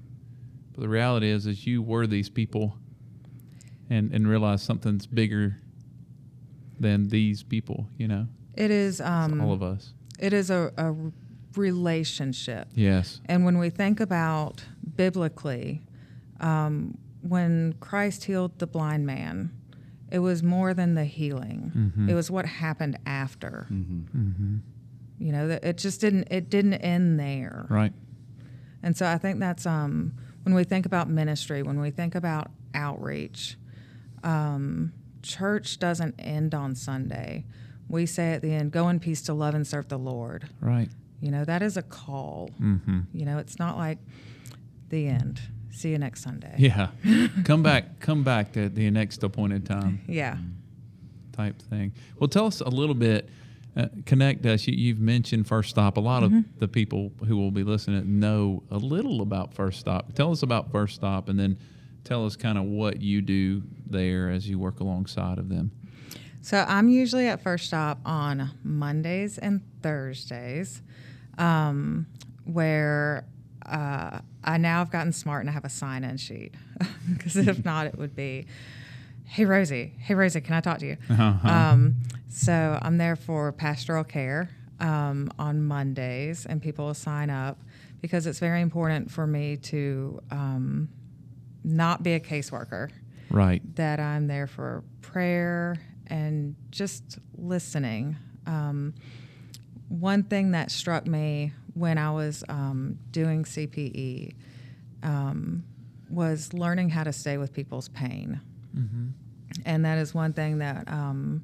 But 0.73 0.81
the 0.81 0.89
reality 0.89 1.29
is, 1.29 1.47
is 1.47 1.65
you 1.65 1.81
were 1.81 2.07
these 2.07 2.29
people 2.29 2.77
and, 3.89 4.11
and 4.11 4.27
realize 4.27 4.61
something's 4.61 5.05
bigger 5.07 5.57
than 6.79 7.07
these 7.09 7.43
people, 7.43 7.87
you 7.97 8.07
know, 8.07 8.27
It 8.55 8.71
is 8.71 8.99
It's 8.99 9.07
um, 9.09 9.39
all 9.41 9.53
of 9.53 9.63
us. 9.63 9.93
it 10.19 10.33
is 10.33 10.49
a, 10.49 10.71
a 10.77 10.93
relationship. 11.57 12.67
Yes. 12.75 13.21
And 13.25 13.45
when 13.45 13.57
we 13.57 13.69
think 13.69 13.99
about 13.99 14.63
biblically, 14.95 15.81
um, 16.39 16.97
when 17.21 17.73
Christ 17.79 18.25
healed 18.25 18.59
the 18.59 18.67
blind 18.67 19.05
man, 19.05 19.51
it 20.11 20.19
was 20.19 20.43
more 20.43 20.73
than 20.73 20.93
the 20.95 21.05
healing. 21.05 21.71
Mhm. 21.75 22.09
It 22.09 22.13
was 22.13 22.29
what 22.29 22.45
happened 22.45 22.97
after. 23.05 23.67
Mm-hmm. 23.71 24.57
You 25.17 25.31
know, 25.31 25.59
it 25.63 25.77
just 25.77 26.01
didn't 26.01 26.27
it 26.29 26.49
didn't 26.49 26.75
end 26.75 27.19
there. 27.19 27.65
Right. 27.69 27.93
And 28.83 28.95
so 28.95 29.07
I 29.07 29.17
think 29.17 29.39
that's 29.39 29.65
um, 29.65 30.13
when 30.43 30.53
we 30.53 30.63
think 30.63 30.85
about 30.85 31.09
ministry, 31.09 31.63
when 31.63 31.79
we 31.79 31.89
think 31.89 32.13
about 32.15 32.51
outreach, 32.75 33.57
um, 34.25 34.91
church 35.21 35.79
doesn't 35.79 36.15
end 36.19 36.53
on 36.53 36.75
Sunday. 36.75 37.45
We 37.87 38.05
say 38.05 38.33
at 38.33 38.41
the 38.41 38.51
end, 38.53 38.71
"Go 38.71 38.89
in 38.89 38.99
peace 38.99 39.21
to 39.23 39.33
love 39.33 39.53
and 39.55 39.65
serve 39.65 39.87
the 39.89 39.97
Lord." 39.99 40.49
Right. 40.59 40.89
You 41.21 41.31
know, 41.31 41.45
that 41.45 41.61
is 41.61 41.77
a 41.77 41.81
call. 41.81 42.49
Mm-hmm. 42.61 42.99
You 43.13 43.25
know, 43.25 43.37
it's 43.37 43.57
not 43.59 43.77
like 43.77 43.99
the 44.89 45.07
end. 45.07 45.39
See 45.71 45.89
you 45.91 45.97
next 45.97 46.23
Sunday. 46.23 46.55
Yeah. 46.57 46.89
come 47.45 47.63
back. 47.63 47.99
Come 47.99 48.23
back 48.23 48.55
at 48.57 48.75
the 48.75 48.89
next 48.91 49.23
appointed 49.23 49.65
time 49.65 50.01
Yeah. 50.07 50.37
type 51.33 51.61
thing. 51.61 51.93
Well, 52.19 52.27
tell 52.27 52.45
us 52.47 52.61
a 52.61 52.69
little 52.69 52.95
bit. 52.95 53.29
Uh, 53.77 53.87
connect 54.05 54.45
us. 54.45 54.67
You, 54.67 54.73
you've 54.73 54.99
mentioned 55.01 55.47
First 55.47 55.69
Stop. 55.71 55.97
A 55.97 55.99
lot 55.99 56.23
Mm-hmm. 56.23 56.37
of 56.37 56.59
the 56.59 56.67
people 56.69 57.11
who 57.27 57.35
will 57.37 57.51
be 57.51 57.63
listening 57.63 58.19
know 58.19 58.63
a 58.71 58.77
little 58.77 59.21
about 59.21 59.53
First 59.53 59.79
Stop. 59.81 60.13
Tell 60.13 60.31
us 60.31 60.43
about 60.43 60.71
First 60.71 60.95
Stop, 60.95 61.27
and 61.29 61.37
then 61.39 61.57
tell 62.05 62.25
us 62.25 62.35
kind 62.37 62.57
of 62.57 62.63
what 62.63 63.01
you 63.01 63.21
do 63.21 63.63
there 63.87 64.29
as 64.29 64.47
you 64.47 64.57
work 64.57 64.79
alongside 64.79 65.37
of 65.37 65.49
them. 65.49 65.71
So 66.41 66.63
I'm 66.67 66.87
usually 66.89 67.27
at 67.27 67.41
First 67.41 67.65
Stop 67.65 67.99
on 68.05 68.51
Mondays 68.63 69.39
and 69.39 69.61
Thursdays, 69.81 70.81
um, 71.39 72.05
where 72.45 73.25
uh, 73.65 74.19
I 74.43 74.57
now 74.57 74.77
have 74.79 74.91
gotten 74.91 75.11
smart 75.11 75.41
and 75.41 75.49
I 75.49 75.53
have 75.53 75.65
a 75.65 75.69
sign-in 75.69 76.17
sheet 76.17 76.53
because 77.13 77.35
if 77.35 77.65
not, 77.65 77.87
it 77.87 77.97
would 77.97 78.15
be, 78.15 78.45
"Hey 79.25 79.45
Rosie, 79.45 79.93
hey 79.97 80.13
Rosie, 80.13 80.39
can 80.39 80.53
I 80.53 80.61
talk 80.61 80.77
to 80.79 80.85
you?" 80.85 80.97
Uh-huh. 81.09 81.49
Um, 81.49 81.95
so 82.29 82.77
I'm 82.79 82.97
there 82.99 83.15
for 83.15 83.51
pastoral 83.51 84.03
care 84.03 84.51
um, 84.79 85.31
on 85.39 85.63
Mondays, 85.63 86.45
and 86.45 86.61
people 86.61 86.85
will 86.85 86.93
sign 86.93 87.31
up 87.31 87.57
because 88.01 88.27
it's 88.27 88.39
very 88.39 88.61
important 88.61 89.09
for 89.09 89.25
me 89.25 89.57
to 89.57 90.21
um, 90.29 90.89
not 91.65 92.03
be 92.03 92.13
a 92.13 92.19
caseworker 92.19 92.91
Right. 93.29 93.61
that 93.75 93.99
I'm 93.99 94.27
there 94.27 94.47
for 94.47 94.83
prayer 95.01 95.77
and 96.07 96.55
just 96.69 97.17
listening. 97.37 98.15
Um, 98.45 98.93
one 99.89 100.23
thing 100.23 100.51
that 100.51 100.71
struck 100.71 101.07
me 101.07 101.51
when 101.73 101.97
I 101.97 102.11
was 102.11 102.43
um, 102.47 102.99
doing 103.11 103.43
CPE 103.43 104.35
um, 105.03 105.63
was 106.09 106.53
learning 106.53 106.89
how 106.89 107.03
to 107.03 107.11
stay 107.11 107.37
with 107.37 107.51
people's 107.51 107.89
pain. 107.89 108.39
Mm-hmm. 108.77 109.07
And 109.65 109.85
that 109.85 109.97
is 109.97 110.13
one 110.13 110.33
thing 110.33 110.59
that 110.59 110.87
um, 110.87 111.43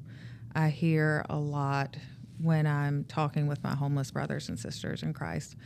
I 0.54 0.68
hear 0.68 1.24
a 1.28 1.36
lot 1.36 1.96
when 2.40 2.66
I'm 2.66 3.04
talking 3.04 3.46
with 3.46 3.62
my 3.62 3.74
homeless 3.74 4.10
brothers 4.10 4.48
and 4.48 4.58
sisters 4.58 5.02
in 5.02 5.12
Christ 5.12 5.56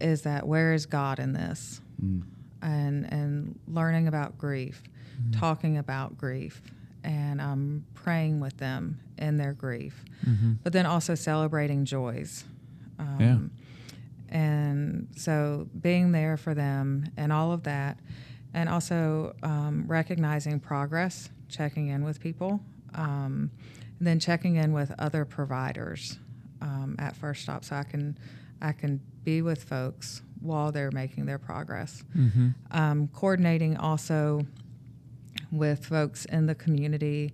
is 0.00 0.22
that 0.22 0.46
where 0.46 0.72
is 0.72 0.86
God 0.86 1.18
in 1.18 1.32
this? 1.32 1.80
And, 2.62 3.10
and 3.12 3.58
learning 3.66 4.06
about 4.08 4.36
grief, 4.38 4.82
talking 5.32 5.78
about 5.78 6.18
grief, 6.18 6.60
and 7.02 7.40
um, 7.40 7.84
praying 7.94 8.40
with 8.40 8.56
them 8.58 9.00
in 9.18 9.36
their 9.38 9.52
grief, 9.54 10.04
Mm-hmm. 10.26 10.52
but 10.62 10.72
then 10.74 10.84
also 10.86 11.14
celebrating 11.14 11.84
joys. 11.86 12.44
Um, 12.98 13.16
Yeah. 13.20 14.36
And 14.36 15.08
so 15.16 15.66
being 15.80 16.12
there 16.12 16.36
for 16.36 16.54
them 16.54 17.06
and 17.16 17.32
all 17.32 17.52
of 17.52 17.62
that, 17.64 17.98
and 18.54 18.68
also 18.68 19.34
um, 19.42 19.84
recognizing 19.86 20.60
progress, 20.60 21.30
checking 21.48 21.88
in 21.88 22.04
with 22.04 22.20
people, 22.20 22.60
um, 22.94 23.50
and 23.98 24.06
then 24.06 24.20
checking 24.20 24.56
in 24.56 24.72
with 24.72 24.92
other 24.98 25.24
providers 25.24 26.18
um, 26.60 26.96
at 26.98 27.16
First 27.16 27.42
Stop, 27.42 27.64
so 27.64 27.76
I 27.76 27.82
can 27.84 28.18
I 28.62 28.72
can 28.72 29.00
be 29.24 29.40
with 29.42 29.64
folks 29.64 30.22
while 30.40 30.72
they're 30.72 30.90
making 30.90 31.26
their 31.26 31.38
progress. 31.38 32.02
Mm-hmm. 32.16 32.48
Um, 32.70 33.08
coordinating 33.08 33.76
also 33.76 34.46
with 35.50 35.84
folks 35.86 36.24
in 36.26 36.46
the 36.46 36.54
community 36.54 37.32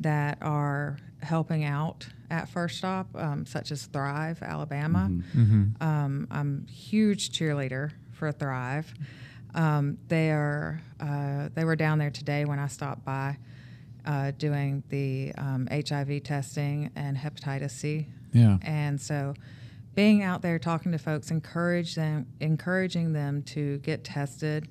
that 0.00 0.38
are 0.40 0.98
helping 1.22 1.64
out 1.64 2.06
at 2.30 2.48
First 2.48 2.78
Stop, 2.78 3.08
um, 3.14 3.46
such 3.46 3.70
as 3.72 3.86
Thrive 3.86 4.42
Alabama. 4.42 5.08
Mm-hmm. 5.10 5.82
Um, 5.82 6.28
I'm 6.30 6.66
a 6.68 6.70
huge 6.70 7.30
cheerleader 7.30 7.92
for 8.12 8.32
Thrive. 8.32 8.92
Um, 9.54 9.98
they 10.08 10.30
are 10.30 10.80
uh, 11.00 11.48
they 11.54 11.64
were 11.64 11.76
down 11.76 11.98
there 11.98 12.10
today 12.10 12.44
when 12.44 12.58
I 12.58 12.66
stopped 12.66 13.04
by, 13.04 13.38
uh, 14.04 14.32
doing 14.38 14.82
the 14.90 15.32
um, 15.38 15.66
HIV 15.70 16.22
testing 16.24 16.90
and 16.94 17.16
hepatitis 17.16 17.70
C, 17.70 18.06
Yeah. 18.32 18.58
and 18.62 19.00
so 19.00 19.34
being 19.96 20.22
out 20.22 20.42
there 20.42 20.58
talking 20.58 20.92
to 20.92 20.98
folks, 20.98 21.30
encourage 21.30 21.94
them, 21.94 22.26
encouraging 22.38 23.14
them 23.14 23.42
to 23.42 23.78
get 23.78 24.04
tested, 24.04 24.68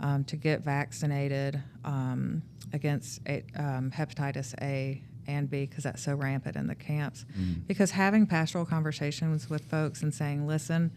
um, 0.00 0.22
to 0.24 0.36
get 0.36 0.62
vaccinated 0.62 1.60
um, 1.84 2.40
against 2.72 3.20
a, 3.28 3.44
um, 3.56 3.90
hepatitis 3.94 4.54
A 4.62 5.02
and 5.26 5.50
B 5.50 5.66
because 5.66 5.82
that's 5.82 6.00
so 6.00 6.14
rampant 6.14 6.56
in 6.56 6.68
the 6.68 6.76
camps. 6.76 7.26
Because 7.66 7.90
having 7.90 8.24
pastoral 8.24 8.64
conversations 8.64 9.50
with 9.50 9.64
folks 9.64 10.02
and 10.02 10.14
saying, 10.14 10.46
listen, 10.46 10.92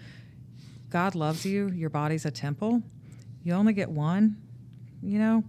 God 0.91 1.15
loves 1.15 1.43
you. 1.43 1.69
Your 1.69 1.89
body's 1.89 2.25
a 2.25 2.31
temple. 2.31 2.83
You 3.43 3.53
only 3.53 3.73
get 3.73 3.89
one. 3.89 4.37
You 5.01 5.17
know, 5.17 5.43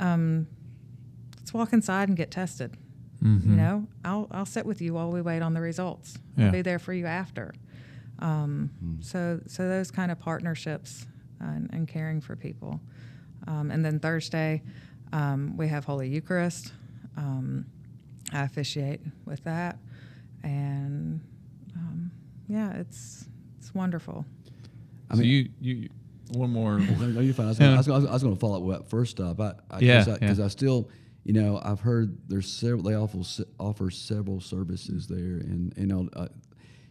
um, 0.00 0.48
let's 1.36 1.54
walk 1.54 1.72
inside 1.72 2.08
and 2.08 2.16
get 2.16 2.32
tested. 2.32 2.76
Mm-hmm. 3.22 3.50
You 3.50 3.56
know, 3.56 3.86
I'll 4.04 4.26
I'll 4.32 4.46
sit 4.46 4.66
with 4.66 4.80
you 4.80 4.94
while 4.94 5.10
we 5.12 5.22
wait 5.22 5.40
on 5.40 5.54
the 5.54 5.60
results. 5.60 6.18
Yeah. 6.36 6.46
I'll 6.46 6.52
be 6.52 6.62
there 6.62 6.80
for 6.80 6.92
you 6.92 7.06
after. 7.06 7.54
Um, 8.20 8.70
So 9.00 9.40
so 9.46 9.68
those 9.68 9.90
kind 9.90 10.10
of 10.10 10.18
partnerships 10.18 11.06
and, 11.40 11.70
and 11.72 11.86
caring 11.88 12.20
for 12.20 12.34
people. 12.36 12.80
Um, 13.46 13.70
and 13.70 13.84
then 13.84 13.98
Thursday, 14.00 14.62
um, 15.12 15.56
we 15.56 15.68
have 15.68 15.84
Holy 15.84 16.08
Eucharist. 16.08 16.72
Um, 17.16 17.66
I 18.32 18.42
officiate 18.42 19.00
with 19.24 19.42
that, 19.44 19.78
and 20.42 21.20
um, 21.76 22.10
yeah, 22.48 22.72
it's 22.74 23.26
it's 23.58 23.74
wonderful. 23.74 24.24
I 25.10 25.14
so 25.14 25.20
mean- 25.20 25.28
you 25.30 25.48
you 25.60 25.88
one 26.32 26.50
more. 26.50 26.78
No, 26.78 27.06
no, 27.06 27.20
you're 27.20 27.32
fine. 27.32 27.46
I 27.46 27.48
was, 27.48 27.58
gonna, 27.58 27.72
I 27.72 27.76
was, 27.78 27.86
gonna- 27.86 28.08
I 28.08 28.12
was 28.12 28.22
to 28.22 28.36
follow 28.36 28.56
up 28.58 28.62
with 28.62 28.76
that 28.78 28.90
first 28.90 29.18
up. 29.20 29.40
I, 29.40 29.54
I, 29.70 29.78
Yeah, 29.80 30.04
because 30.04 30.38
yeah. 30.38 30.44
I, 30.44 30.48
still, 30.48 30.90
you 31.24 31.32
know, 31.32 31.58
I've 31.64 31.80
heard 31.80 32.18
there's 32.28 32.52
several. 32.52 32.82
They 32.82 32.94
offer 32.94 33.18
offer 33.58 33.90
several 33.90 34.40
services 34.40 35.06
there, 35.06 35.38
and 35.38 35.72
you 35.78 35.86
know, 35.86 36.08
uh, 36.14 36.28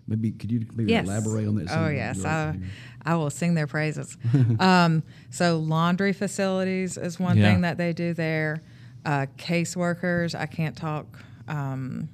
Maybe 0.08 0.32
could 0.32 0.52
you 0.52 0.66
maybe 0.74 0.92
Yes. 0.92 1.06
elaborate 1.06 1.48
on 1.48 1.56
that? 1.56 1.68
Oh 1.70 1.90
yes, 1.90 2.24
I, 2.24 2.58
I 3.04 3.16
will 3.16 3.30
sing 3.30 3.54
their 3.56 3.68
praises. 3.68 4.18
um, 4.60 5.04
so 5.30 5.58
laundry 5.60 6.14
facilities 6.14 6.98
is 6.98 7.20
one 7.20 7.38
Yeah. 7.38 7.52
thing 7.52 7.62
that 7.62 7.78
they 7.78 7.92
do 7.94 8.14
there. 8.14 8.62
Uh, 9.06 9.26
caseworkers, 9.38 10.34
I 10.38 10.46
can't 10.46 10.76
talk. 10.76 11.20
Um, 11.48 12.10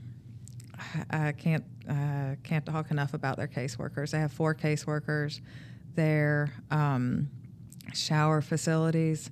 I 1.12 1.28
I 1.28 1.32
can't 1.34 1.64
uh, 1.88 2.36
can't 2.44 2.66
talk 2.66 2.90
enough 2.92 3.14
about 3.14 3.38
their 3.38 3.48
caseworkers. 3.48 4.12
They 4.12 4.20
have 4.20 4.32
four 4.32 4.56
caseworkers. 4.56 5.42
Their 5.96 6.52
um, 6.72 7.30
shower 7.94 8.42
facilities. 8.42 9.30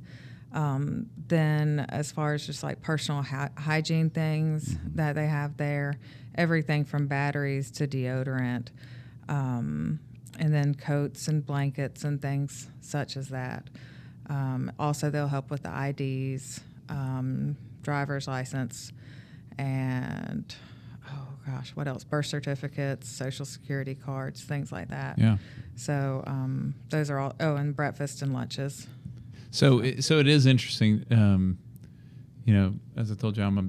Um, 0.53 1.07
then, 1.27 1.85
as 1.89 2.11
far 2.11 2.33
as 2.33 2.45
just 2.45 2.61
like 2.61 2.81
personal 2.81 3.21
hy- 3.21 3.51
hygiene 3.57 4.09
things 4.09 4.75
that 4.95 5.15
they 5.15 5.27
have 5.27 5.55
there, 5.57 5.97
everything 6.35 6.83
from 6.83 7.07
batteries 7.07 7.71
to 7.71 7.87
deodorant, 7.87 8.67
um, 9.29 9.99
and 10.39 10.53
then 10.53 10.75
coats 10.75 11.27
and 11.27 11.45
blankets 11.45 12.03
and 12.03 12.21
things 12.21 12.69
such 12.81 13.15
as 13.15 13.29
that. 13.29 13.69
Um, 14.29 14.71
also, 14.77 15.09
they'll 15.09 15.27
help 15.27 15.49
with 15.51 15.63
the 15.63 15.87
IDs, 15.89 16.59
um, 16.89 17.55
driver's 17.81 18.27
license, 18.27 18.91
and 19.57 20.53
oh 21.09 21.27
gosh, 21.45 21.71
what 21.75 21.87
else? 21.87 22.03
Birth 22.03 22.25
certificates, 22.27 23.09
social 23.09 23.45
security 23.45 23.95
cards, 23.95 24.43
things 24.43 24.71
like 24.71 24.89
that. 24.89 25.17
Yeah. 25.17 25.37
So 25.75 26.23
um, 26.27 26.75
those 26.89 27.09
are 27.09 27.19
all. 27.19 27.35
Oh, 27.39 27.55
and 27.55 27.75
breakfast 27.75 28.21
and 28.21 28.33
lunches. 28.33 28.87
So, 29.51 29.79
it, 29.79 30.03
so 30.03 30.19
it 30.19 30.27
is 30.27 30.45
interesting. 30.45 31.05
Um, 31.11 31.57
you 32.45 32.53
know, 32.53 32.73
as 32.97 33.11
I 33.11 33.15
told 33.15 33.37
you, 33.37 33.43
I'm 33.43 33.57
a 33.57 33.65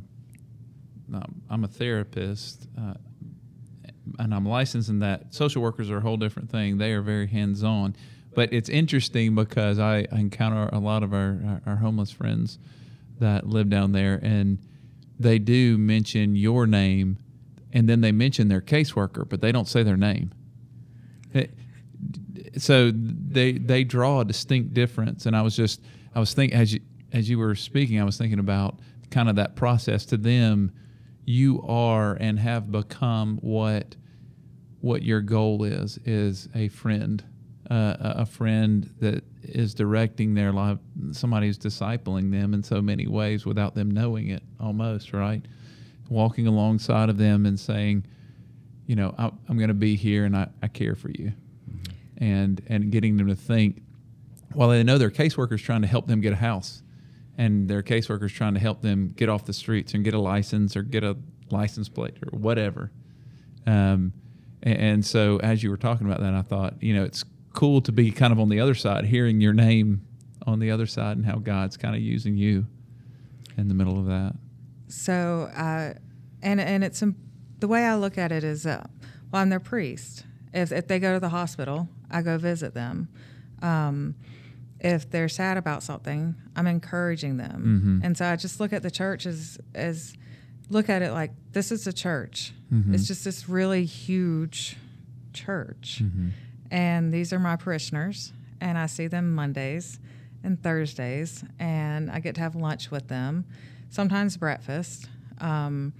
I'm 1.50 1.64
a 1.64 1.68
therapist, 1.68 2.66
uh, 2.78 2.94
and 4.18 4.34
I'm 4.34 4.46
licensed 4.46 4.88
in 4.88 5.00
that. 5.00 5.34
Social 5.34 5.60
workers 5.60 5.90
are 5.90 5.98
a 5.98 6.00
whole 6.00 6.16
different 6.16 6.50
thing. 6.50 6.78
They 6.78 6.92
are 6.92 7.02
very 7.02 7.26
hands 7.26 7.62
on, 7.62 7.94
but 8.34 8.50
it's 8.52 8.70
interesting 8.70 9.34
because 9.34 9.78
I, 9.78 10.06
I 10.10 10.18
encounter 10.20 10.70
a 10.72 10.78
lot 10.78 11.02
of 11.02 11.12
our, 11.12 11.60
our 11.66 11.76
homeless 11.76 12.10
friends 12.10 12.58
that 13.18 13.46
live 13.46 13.68
down 13.68 13.92
there, 13.92 14.18
and 14.22 14.58
they 15.20 15.38
do 15.38 15.76
mention 15.76 16.34
your 16.34 16.66
name, 16.66 17.18
and 17.72 17.88
then 17.88 18.00
they 18.00 18.12
mention 18.12 18.48
their 18.48 18.62
caseworker, 18.62 19.28
but 19.28 19.42
they 19.42 19.52
don't 19.52 19.68
say 19.68 19.82
their 19.82 19.98
name. 19.98 20.32
It- 21.34 21.54
so 22.56 22.90
they 22.92 23.52
they 23.52 23.84
draw 23.84 24.20
a 24.20 24.24
distinct 24.24 24.74
difference. 24.74 25.26
And 25.26 25.36
i 25.36 25.42
was 25.42 25.56
just 25.56 25.80
i 26.14 26.20
was 26.20 26.34
thinking 26.34 26.58
as 26.58 26.72
you 26.72 26.80
as 27.12 27.28
you 27.28 27.38
were 27.38 27.54
speaking 27.54 28.00
i 28.00 28.04
was 28.04 28.16
thinking 28.18 28.38
about 28.38 28.78
kind 29.12 29.28
of 29.28 29.36
that 29.36 29.54
process 29.54 30.04
to 30.06 30.16
them. 30.16 30.72
You 31.24 31.62
are 31.62 32.14
and 32.14 32.40
have 32.40 32.72
become 32.72 33.38
what 33.42 33.94
what 34.80 35.04
your 35.04 35.20
goal 35.20 35.62
is 35.62 35.98
is 36.04 36.48
a 36.56 36.66
friend 36.66 37.22
uh, 37.70 37.94
a 38.00 38.26
friend 38.26 38.92
that 38.98 39.22
is 39.42 39.72
directing 39.74 40.34
their 40.34 40.52
life 40.52 40.78
somebody 41.12 41.46
who's 41.46 41.58
discipling 41.58 42.32
them 42.32 42.54
in 42.54 42.64
so 42.64 42.82
many 42.82 43.06
ways 43.06 43.46
without 43.46 43.76
them 43.76 43.88
knowing 43.92 44.28
it 44.28 44.42
almost 44.58 45.12
right? 45.12 45.46
Walking 46.08 46.48
alongside 46.48 47.08
of 47.08 47.18
them 47.18 47.46
and 47.46 47.58
saying 47.60 48.04
you 48.86 48.96
know 48.96 49.14
I, 49.16 49.30
i'm 49.48 49.56
going 49.56 49.68
to 49.68 49.74
be 49.74 49.94
here 49.94 50.24
and 50.24 50.36
I, 50.36 50.48
I 50.60 50.66
care 50.66 50.96
for 50.96 51.10
you 51.10 51.32
and 52.22 52.62
and 52.68 52.90
getting 52.90 53.16
them 53.16 53.26
to 53.28 53.34
think 53.34 53.82
while 54.54 54.68
they 54.68 54.82
know 54.82 54.98
their 54.98 55.10
caseworkers 55.10 55.62
trying 55.62 55.82
to 55.82 55.88
help 55.88 56.06
them 56.06 56.20
get 56.20 56.32
a 56.32 56.36
house 56.36 56.82
and 57.36 57.68
their 57.68 57.82
caseworkers 57.82 58.30
trying 58.30 58.54
to 58.54 58.60
help 58.60 58.82
them 58.82 59.12
get 59.16 59.28
off 59.28 59.44
the 59.44 59.52
streets 59.52 59.94
and 59.94 60.04
get 60.04 60.14
a 60.14 60.18
license 60.18 60.76
or 60.76 60.82
get 60.82 61.02
a 61.02 61.16
license 61.50 61.88
plate 61.88 62.16
or 62.22 62.38
whatever 62.38 62.90
um, 63.66 64.12
and, 64.62 64.78
and 64.78 65.04
so 65.06 65.38
as 65.38 65.62
you 65.62 65.70
were 65.70 65.76
talking 65.76 66.06
about 66.06 66.20
that 66.20 66.34
i 66.34 66.42
thought 66.42 66.74
you 66.80 66.94
know 66.94 67.04
it's 67.04 67.24
cool 67.52 67.80
to 67.80 67.92
be 67.92 68.10
kind 68.10 68.32
of 68.32 68.38
on 68.40 68.48
the 68.48 68.60
other 68.60 68.74
side 68.74 69.04
hearing 69.04 69.40
your 69.40 69.52
name 69.52 70.00
on 70.46 70.58
the 70.58 70.70
other 70.70 70.86
side 70.86 71.16
and 71.16 71.26
how 71.26 71.36
god's 71.36 71.76
kind 71.76 71.94
of 71.94 72.00
using 72.00 72.36
you 72.36 72.66
in 73.58 73.68
the 73.68 73.74
middle 73.74 73.98
of 73.98 74.06
that 74.06 74.34
So, 74.88 75.50
uh, 75.56 75.94
and 76.42 76.60
and 76.60 76.84
it's 76.84 77.02
um, 77.02 77.16
the 77.60 77.68
way 77.68 77.84
I 77.86 77.94
look 77.94 78.18
at 78.18 78.30
it 78.30 78.44
is, 78.44 78.66
uh, 78.66 78.84
well, 79.30 79.40
I'm 79.42 79.48
their 79.48 79.60
priest. 79.60 80.24
If 80.52 80.70
if 80.70 80.86
they 80.86 80.98
go 80.98 81.14
to 81.14 81.20
the 81.20 81.30
hospital, 81.30 81.88
I 82.12 82.22
go 82.22 82.38
visit 82.38 82.74
them. 82.74 83.08
Um, 83.62 84.14
if 84.80 85.08
they're 85.10 85.28
sad 85.28 85.56
about 85.56 85.82
something, 85.82 86.34
I'm 86.56 86.66
encouraging 86.66 87.36
them. 87.36 88.00
And 88.04 88.16
so 88.18 88.26
I 88.26 88.36
just 88.36 88.58
look 88.60 88.72
at 88.72 88.82
the 88.82 88.90
church 88.90 89.26
as 89.26 89.58
as 89.74 90.14
look 90.70 90.88
at 90.88 91.02
it 91.02 91.12
like 91.12 91.30
this 91.52 91.70
is 91.72 91.86
a 91.86 91.92
church. 91.92 92.52
It's 92.94 93.06
just 93.06 93.24
this 93.24 93.48
really 93.48 93.84
huge 93.84 94.76
church, 95.32 96.02
and 96.70 97.12
these 97.12 97.32
are 97.32 97.38
my 97.38 97.56
parishioners, 97.56 98.32
and 98.60 98.76
I 98.78 98.86
see 98.86 99.06
them 99.08 99.34
Mondays 99.34 100.00
and 100.42 100.60
Thursdays, 100.62 101.44
and 101.58 102.10
I 102.10 102.18
get 102.18 102.34
to 102.36 102.40
have 102.40 102.56
lunch 102.56 102.90
with 102.90 103.08
them, 103.08 103.44
sometimes 103.90 104.36
breakfast. 104.36 105.08
Um, 105.38 105.92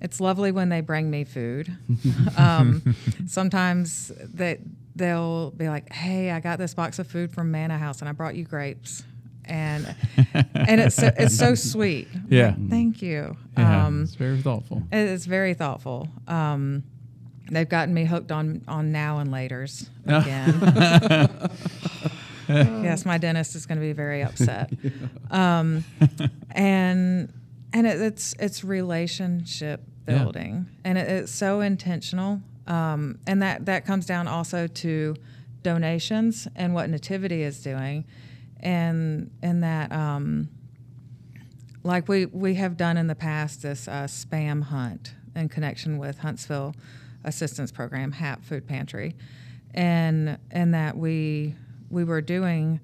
it's 0.00 0.20
lovely 0.20 0.52
when 0.52 0.68
they 0.68 0.80
bring 0.80 1.10
me 1.10 1.24
food. 1.24 1.76
um, 2.38 2.94
sometimes 3.26 4.12
they 4.22 4.60
they'll 4.96 5.50
be 5.52 5.68
like, 5.68 5.92
"Hey, 5.92 6.30
I 6.32 6.40
got 6.40 6.58
this 6.58 6.74
box 6.74 6.98
of 6.98 7.06
food 7.06 7.30
from 7.32 7.50
Manna 7.50 7.78
House, 7.78 8.00
and 8.00 8.08
I 8.08 8.12
brought 8.12 8.34
you 8.34 8.44
grapes," 8.44 9.04
and 9.44 9.86
and 10.54 10.80
it's 10.80 10.96
so, 10.96 11.10
it's 11.16 11.36
so 11.36 11.54
sweet. 11.54 12.08
Yeah. 12.28 12.54
like, 12.58 12.70
thank 12.70 13.02
you. 13.02 13.36
yeah 13.56 13.86
Um, 13.86 14.02
it's 14.02 14.14
very 14.14 14.40
thoughtful 14.40 14.82
it 14.90 14.98
is 14.98 15.26
very 15.26 15.54
thoughtful. 15.54 16.08
Um, 16.26 16.82
they've 17.50 17.68
gotten 17.68 17.94
me 17.94 18.04
hooked 18.06 18.32
on 18.32 18.62
on 18.66 18.90
now 18.92 19.18
and 19.18 19.30
later's 19.30 19.88
again. 20.06 20.58
yes, 22.48 23.04
my 23.04 23.18
dentist 23.18 23.54
is 23.56 23.66
going 23.66 23.78
to 23.78 23.84
be 23.86 23.92
very 23.92 24.22
upset. 24.22 24.70
Um, 25.28 25.84
and 26.52 27.32
and 27.72 27.86
it, 27.86 28.00
it's 28.00 28.34
it's 28.38 28.62
relationship 28.62 29.82
Yeah. 30.06 30.18
building, 30.22 30.66
and 30.84 30.96
it, 30.96 31.08
it's 31.10 31.32
so 31.32 31.60
intentional. 31.60 32.40
Um, 32.66 33.18
and 33.26 33.42
that 33.42 33.66
that 33.66 33.84
comes 33.84 34.06
down 34.06 34.26
also 34.28 34.66
to 34.66 35.16
donations 35.62 36.48
and 36.56 36.74
what 36.74 36.90
Nativity 36.90 37.42
is 37.42 37.62
doing, 37.62 38.04
and 38.60 39.30
and 39.42 39.62
that. 39.62 39.92
Um, 39.92 40.48
like 41.82 42.08
we, 42.08 42.26
we 42.26 42.54
have 42.54 42.76
done 42.76 42.96
in 42.96 43.06
the 43.06 43.14
past 43.14 43.62
this 43.62 43.86
uh, 43.86 44.08
spam 44.08 44.64
hunt 44.64 45.14
in 45.36 45.48
connection 45.48 45.98
with 45.98 46.18
Huntsville 46.18 46.74
Assistance 47.24 47.70
Program, 47.70 48.10
HAP 48.10 48.44
Food 48.44 48.66
Pantry, 48.66 49.14
and 49.72 50.36
and 50.50 50.74
that 50.74 50.96
we 50.96 51.54
we 51.88 52.02
were 52.02 52.20
doing 52.20 52.80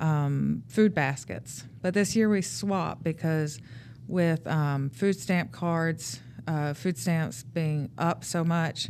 um, 0.00 0.62
food 0.68 0.94
baskets, 0.94 1.64
but 1.82 1.94
this 1.94 2.14
year 2.14 2.28
we 2.28 2.42
swapped 2.42 3.02
because 3.02 3.58
with 4.06 4.46
um, 4.46 4.90
food 4.90 5.18
stamp 5.18 5.50
cards, 5.50 6.20
uh, 6.46 6.74
food 6.74 6.98
stamps 6.98 7.42
being 7.42 7.90
up 7.98 8.24
so 8.24 8.44
much, 8.44 8.88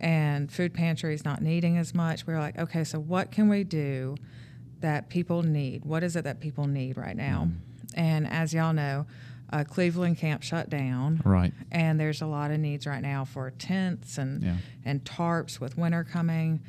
and 0.00 0.50
food 0.50 0.72
pantries 0.74 1.24
not 1.24 1.42
needing 1.42 1.76
as 1.78 1.94
much, 1.94 2.26
we 2.26 2.32
were 2.32 2.40
like, 2.40 2.58
okay, 2.58 2.84
so 2.84 2.98
what 2.98 3.30
can 3.30 3.48
we 3.48 3.64
do 3.64 4.16
that 4.80 5.08
people 5.08 5.42
need? 5.42 5.84
What 5.84 6.02
is 6.02 6.16
it 6.16 6.24
that 6.24 6.40
people 6.40 6.66
need 6.66 6.96
right 6.96 7.16
now? 7.16 7.48
And 7.94 8.26
as 8.26 8.52
y'all 8.54 8.72
know, 8.72 9.06
uh, 9.50 9.64
Cleveland 9.64 10.18
camp 10.18 10.42
shut 10.42 10.68
down, 10.70 11.22
right 11.24 11.52
and 11.70 12.00
there's 12.00 12.20
a 12.20 12.26
lot 12.26 12.50
of 12.50 12.58
needs 12.58 12.86
right 12.86 13.00
now 13.02 13.24
for 13.24 13.50
tents 13.52 14.18
and 14.18 14.42
Yeah. 14.42 14.56
and 14.84 15.04
tarps 15.04 15.60
with 15.60 15.78
winter 15.78 16.02
coming. 16.04 16.60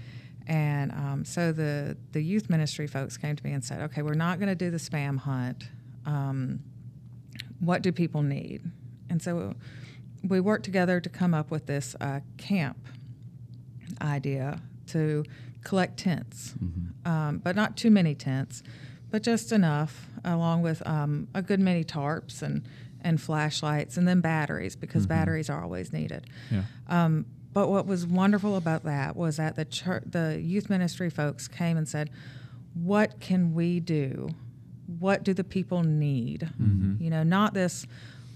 And 0.46 0.92
um, 0.92 1.26
so 1.26 1.52
the 1.52 1.98
the 2.12 2.22
youth 2.22 2.50
ministry 2.50 2.86
folks 2.88 3.18
came 3.18 3.36
to 3.36 3.44
me 3.44 3.52
and 3.54 3.64
said, 3.64 3.82
"Okay, 3.82 4.02
we're 4.04 4.14
not 4.14 4.38
going 4.40 4.50
to 4.50 4.56
do 4.56 4.70
the 4.70 4.78
spam 4.78 5.18
hunt. 5.18 5.68
Um, 6.06 6.60
what 7.60 7.82
do 7.82 7.92
people 7.92 8.22
need?" 8.22 8.62
And 9.10 9.22
so 9.22 9.56
we 10.24 10.40
worked 10.40 10.66
together 10.66 11.00
to 11.00 11.10
come 11.10 11.34
up 11.34 11.52
with 11.52 11.66
this 11.66 11.96
uh, 12.02 12.20
camp 12.38 12.78
idea 14.02 14.62
to 14.88 15.24
collect 15.64 15.98
tents, 15.98 16.54
um, 17.06 17.40
but 17.40 17.56
not 17.56 17.76
too 17.78 17.92
many 17.92 18.16
tents, 18.16 18.64
but 19.10 19.24
just 19.24 19.52
enough, 19.52 20.08
along 20.24 20.62
with 20.62 20.86
um, 20.88 21.28
a 21.34 21.42
good 21.42 21.60
many 21.60 21.84
tarps 21.84 22.42
and 22.42 22.64
and 23.02 23.22
flashlights, 23.22 23.96
and 23.96 24.08
then 24.08 24.22
batteries 24.22 24.76
because 24.76 25.06
batteries 25.06 25.50
are 25.50 25.62
always 25.64 25.94
needed. 25.94 26.26
yeah 26.52 26.64
Um, 26.88 27.26
but 27.54 27.70
what 27.70 27.86
was 27.88 28.06
wonderful 28.06 28.56
about 28.56 28.84
that 28.84 29.16
was 29.16 29.38
that 29.38 29.56
the 29.56 29.66
church, 29.66 30.04
the 30.06 30.40
youth 30.42 30.70
ministry 30.70 31.10
folks 31.10 31.48
came 31.48 31.78
and 31.78 31.88
said, 31.88 32.10
"What 32.74 33.20
can 33.20 33.54
we 33.54 33.80
do? 33.80 34.30
What 35.00 35.24
do 35.24 35.34
the 35.34 35.44
people 35.44 35.84
need? 35.84 36.50
You 37.02 37.10
know, 37.10 37.24
not 37.24 37.54
this 37.54 37.86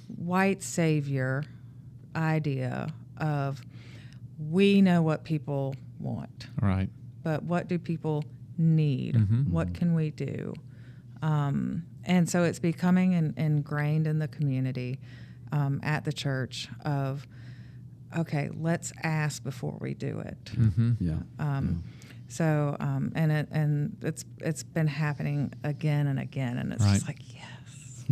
white 0.07 0.61
savior 0.63 1.43
idea 2.15 2.87
of 3.17 3.61
we 4.39 4.81
know 4.81 5.01
what 5.01 5.23
people 5.23 5.75
want, 5.99 6.47
right 6.61 6.89
but 7.23 7.43
what 7.43 7.67
do 7.67 7.77
people 7.77 8.25
need? 8.57 9.15
What 9.51 9.73
can 9.73 9.93
we 9.93 10.09
do? 10.11 10.53
Um, 11.21 11.83
and 12.03 12.27
so 12.27 12.43
it's 12.43 12.57
becoming 12.59 13.13
in, 13.13 13.33
ingrained 13.37 14.07
in 14.07 14.17
the 14.17 14.27
community 14.27 14.99
um, 15.51 15.79
at 15.83 16.03
the 16.03 16.11
church 16.13 16.67
of 16.83 17.27
okay, 18.17 18.49
let's 18.59 18.91
ask 19.03 19.43
before 19.43 19.77
we 19.79 19.93
do 19.93 20.19
it. 20.19 20.45
Mm-hmm. 20.45 20.91
Yeah. 20.99 21.17
Um, 21.39 21.83
So 22.27 22.75
um, 22.79 23.11
and 23.13 23.31
it 23.31 23.49
and 23.51 23.97
it's 24.01 24.23
it's 24.39 24.63
been 24.63 24.87
happening 24.87 25.53
again 25.63 26.07
and 26.07 26.17
again, 26.17 26.57
and 26.57 26.71
it's 26.73 26.83
just 26.83 27.07
like 27.07 27.19
Yeah. 27.35 27.41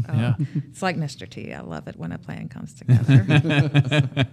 Oh, 0.09 0.35
it's 0.69 0.81
like 0.81 0.97
Mr. 0.97 1.27
T. 1.29 1.53
I 1.53 1.61
love 1.61 1.87
it 1.87 1.95
when 1.97 2.11
a 2.11 2.17
plan 2.17 2.47
comes 2.49 2.73
together. 2.73 3.23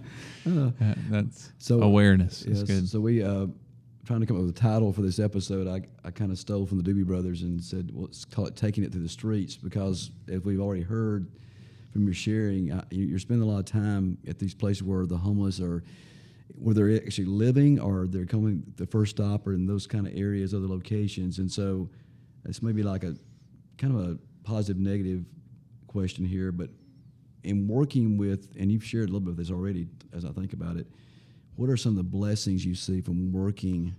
That- 0.45 0.97
that's 1.09 1.51
So- 1.57 1.81
awareness. 1.81 2.43
It's 2.43 2.59
Yes, 2.59 2.67
good. 2.67 2.89
So 2.89 2.99
we 3.01 3.21
uh, 3.23 3.47
trying 4.05 4.21
to 4.21 4.25
come 4.25 4.37
up 4.37 4.43
with 4.43 4.55
a 4.55 4.59
title 4.59 4.93
for 4.93 5.01
this 5.01 5.19
episode. 5.19 5.67
I, 5.67 5.81
I 6.07 6.11
kind 6.11 6.31
of 6.31 6.39
stole 6.39 6.65
from 6.65 6.81
the 6.81 6.83
Doobie 6.89 7.05
Brothers 7.05 7.41
and 7.41 7.61
said, 7.61 7.91
well, 7.93 8.03
let's 8.05 8.23
call 8.25 8.45
it 8.45 8.55
"Taking 8.55 8.83
It 8.83 8.91
Through 8.91 9.03
the 9.03 9.09
Streets" 9.09 9.57
because 9.57 10.11
as 10.31 10.41
we've 10.43 10.61
already 10.61 10.83
heard 10.83 11.27
from 11.91 12.05
your 12.05 12.13
sharing, 12.13 12.71
uh, 12.71 12.85
you- 12.91 13.05
you're 13.07 13.19
spending 13.19 13.47
a 13.47 13.51
lot 13.51 13.59
of 13.59 13.65
time 13.65 14.17
at 14.27 14.39
these 14.39 14.53
places 14.53 14.83
where 14.83 15.05
the 15.05 15.17
homeless 15.17 15.59
are, 15.59 15.83
where 16.55 16.73
they're 16.73 16.95
actually 16.95 17.25
living 17.25 17.79
or 17.79 18.07
they're 18.07 18.25
coming 18.25 18.63
the 18.77 18.85
first 18.85 19.17
stop 19.17 19.45
or 19.47 19.53
in 19.53 19.65
those 19.67 19.85
kind 19.87 20.07
of 20.07 20.15
areas, 20.15 20.53
other 20.53 20.67
locations, 20.67 21.39
and 21.39 21.51
so 21.51 21.89
it's 22.45 22.61
maybe 22.61 22.83
like 22.83 23.03
a 23.03 23.15
kind 23.77 23.93
of 23.93 24.09
a 24.11 24.17
positive 24.43 24.77
negative 24.81 25.25
question 25.97 26.25
here, 26.25 26.51
but 26.51 26.69
in 27.43 27.67
working 27.67 28.17
with, 28.17 28.55
and 28.59 28.71
you've 28.71 28.83
shared 28.83 29.09
a 29.09 29.11
little 29.11 29.19
bit 29.19 29.31
of 29.31 29.37
this 29.37 29.49
already 29.49 29.87
as 30.13 30.25
I 30.25 30.29
think 30.29 30.53
about 30.53 30.77
it, 30.77 30.85
what 31.55 31.71
are 31.71 31.77
some 31.77 31.93
of 31.93 31.97
the 31.97 32.03
blessings 32.03 32.63
you 32.63 32.75
see 32.75 33.01
from 33.01 33.31
working 33.31 33.95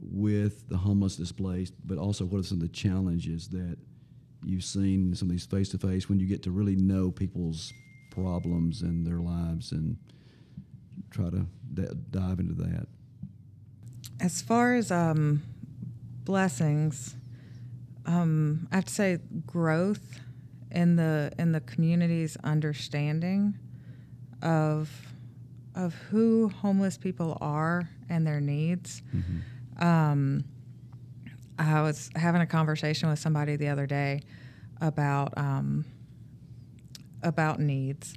with 0.00 0.68
the 0.68 0.76
homeless 0.76 1.14
displaced, 1.14 1.74
but 1.86 1.98
also 1.98 2.24
what 2.24 2.40
are 2.40 2.42
some 2.42 2.58
of 2.58 2.62
the 2.62 2.68
challenges 2.68 3.48
that 3.48 3.76
you've 4.44 4.64
seen 4.64 5.10
in 5.10 5.14
some 5.14 5.28
of 5.28 5.32
these 5.32 5.46
face 5.46 5.68
to 5.68 5.78
face 5.78 6.08
when 6.08 6.18
you 6.18 6.26
get 6.26 6.42
to 6.42 6.50
really 6.50 6.74
know 6.74 7.12
people's 7.12 7.72
problems 8.10 8.82
and 8.82 9.06
their 9.06 9.20
lives 9.20 9.70
and 9.70 9.96
try 11.10 11.30
to 11.30 11.46
d- 11.74 11.86
dive 12.10 12.40
into 12.40 12.54
that? 12.54 12.88
as 14.20 14.42
far 14.42 14.74
as 14.74 14.90
um, 14.90 15.42
blessings, 16.24 17.14
um, 18.06 18.68
I 18.70 18.76
have 18.76 18.84
to 18.86 18.92
say 18.92 19.18
growth 19.46 20.20
in 20.74 20.96
the 20.96 21.32
in 21.38 21.52
the 21.52 21.60
community's 21.60 22.36
understanding 22.44 23.58
of 24.42 24.90
of 25.74 25.94
who 26.10 26.48
homeless 26.48 26.98
people 26.98 27.38
are 27.40 27.88
and 28.08 28.26
their 28.26 28.40
needs. 28.40 29.02
Um, 29.78 30.44
I 31.58 31.82
was 31.82 32.10
having 32.16 32.40
a 32.40 32.46
conversation 32.46 33.08
with 33.08 33.18
somebody 33.18 33.56
the 33.56 33.68
other 33.68 33.86
day 33.86 34.20
about 34.80 35.36
um, 35.38 35.84
about 37.22 37.60
needs, 37.60 38.14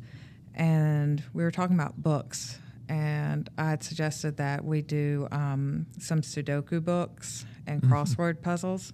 and 0.55 1.23
we 1.33 1.43
were 1.43 1.51
talking 1.51 1.75
about 1.75 2.01
books. 2.01 2.59
And 2.89 3.49
I 3.57 3.71
had 3.71 3.83
suggested 3.83 4.37
that 4.37 4.63
we 4.63 4.81
do 4.81 5.27
um, 5.31 5.87
some 5.99 6.21
Sudoku 6.21 6.81
books 6.81 7.45
and 7.67 7.81
crossword 7.81 8.41
puzzles 8.41 8.93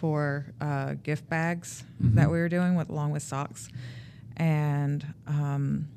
for 0.00 0.46
uh, 0.62 0.94
gift 0.94 1.28
bags 1.28 1.84
that 2.00 2.30
we 2.30 2.38
were 2.38 2.48
doing 2.48 2.74
with 2.74 2.88
along 2.88 3.10
with 3.10 3.22
socks, 3.22 3.68
and 4.38 5.04
um, 5.26 5.88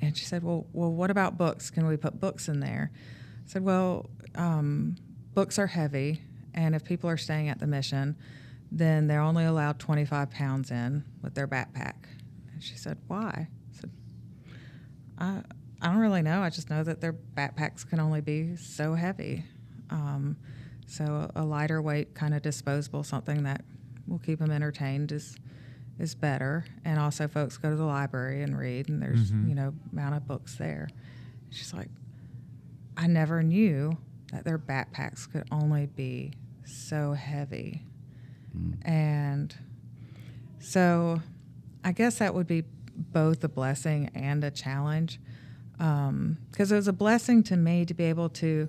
and 0.00 0.16
she 0.16 0.24
said, 0.24 0.42
"Well, 0.42 0.66
well, 0.72 0.90
what 0.90 1.10
about 1.10 1.36
books? 1.36 1.68
Can 1.68 1.86
we 1.86 1.98
put 1.98 2.18
books 2.18 2.48
in 2.48 2.60
there?" 2.60 2.90
I 2.94 3.44
said, 3.44 3.62
"Well, 3.62 4.08
um, 4.34 4.96
books 5.34 5.58
are 5.58 5.66
heavy, 5.66 6.22
and 6.54 6.74
if 6.74 6.82
people 6.82 7.10
are 7.10 7.18
staying 7.18 7.50
at 7.50 7.58
the 7.58 7.66
mission, 7.66 8.16
then 8.70 9.06
they're 9.06 9.20
only 9.20 9.44
allowed 9.44 9.78
25 9.78 10.30
pounds 10.30 10.70
in 10.70 11.04
with 11.22 11.34
their 11.34 11.46
backpack." 11.46 12.06
And 12.54 12.62
she 12.62 12.78
said, 12.78 12.96
"Why?" 13.06 13.48
I 13.48 13.76
said, 13.78 13.90
"I 15.18 15.42
I 15.82 15.88
don't 15.88 15.98
really 15.98 16.22
know. 16.22 16.40
I 16.40 16.48
just 16.48 16.70
know 16.70 16.82
that 16.84 17.02
their 17.02 17.12
backpacks 17.12 17.86
can 17.86 18.00
only 18.00 18.22
be 18.22 18.56
so 18.56 18.94
heavy. 18.94 19.44
Um, 19.90 20.38
so 20.92 21.30
a 21.34 21.44
lighter 21.44 21.80
weight, 21.80 22.14
kind 22.14 22.34
of 22.34 22.42
disposable, 22.42 23.02
something 23.02 23.44
that 23.44 23.64
will 24.06 24.18
keep 24.18 24.38
them 24.38 24.50
entertained 24.50 25.12
is." 25.12 25.36
is 25.98 26.14
better. 26.14 26.64
And 26.84 26.98
also 26.98 27.28
folks 27.28 27.56
go 27.58 27.70
to 27.70 27.76
the 27.76 27.84
library 27.84 28.42
and 28.42 28.58
read 28.58 28.88
and 28.88 29.00
there's 29.00 29.30
mm-hmm. 29.30 29.48
you 29.48 29.54
know 29.54 29.74
amount 29.92 30.16
of 30.16 30.26
books 30.26 30.56
there. 30.56 30.88
She's 31.50 31.72
like 31.72 31.88
i 32.96 33.06
never 33.06 33.42
knew 33.42 33.96
that 34.32 34.44
their 34.44 34.58
backpacks 34.58 35.30
could 35.30 35.44
only 35.50 35.86
be 35.86 36.32
so 36.64 37.12
heavy. 37.12 37.82
Mm. 38.56 38.88
And 38.88 39.54
so 40.58 41.20
i 41.84 41.92
guess 41.92 42.18
that 42.18 42.34
would 42.34 42.46
be 42.46 42.64
both 42.94 43.42
a 43.44 43.48
blessing 43.48 44.10
and 44.14 44.44
a 44.44 44.50
challenge 44.50 45.18
um, 45.80 46.36
because 46.50 46.70
it 46.70 46.76
was 46.76 46.86
a 46.86 46.92
blessing 46.92 47.42
to 47.44 47.56
me 47.56 47.84
to 47.84 47.94
be 47.94 48.04
able 48.04 48.28
to 48.28 48.68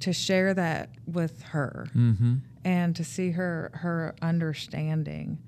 to 0.00 0.12
share 0.12 0.52
that 0.54 0.90
with 1.06 1.42
her 1.42 1.86
Mm-hmm. 1.94 2.34
and 2.64 2.94
to 2.96 3.04
see 3.04 3.30
her 3.32 3.70
her 3.74 4.14
understanding 4.22 5.38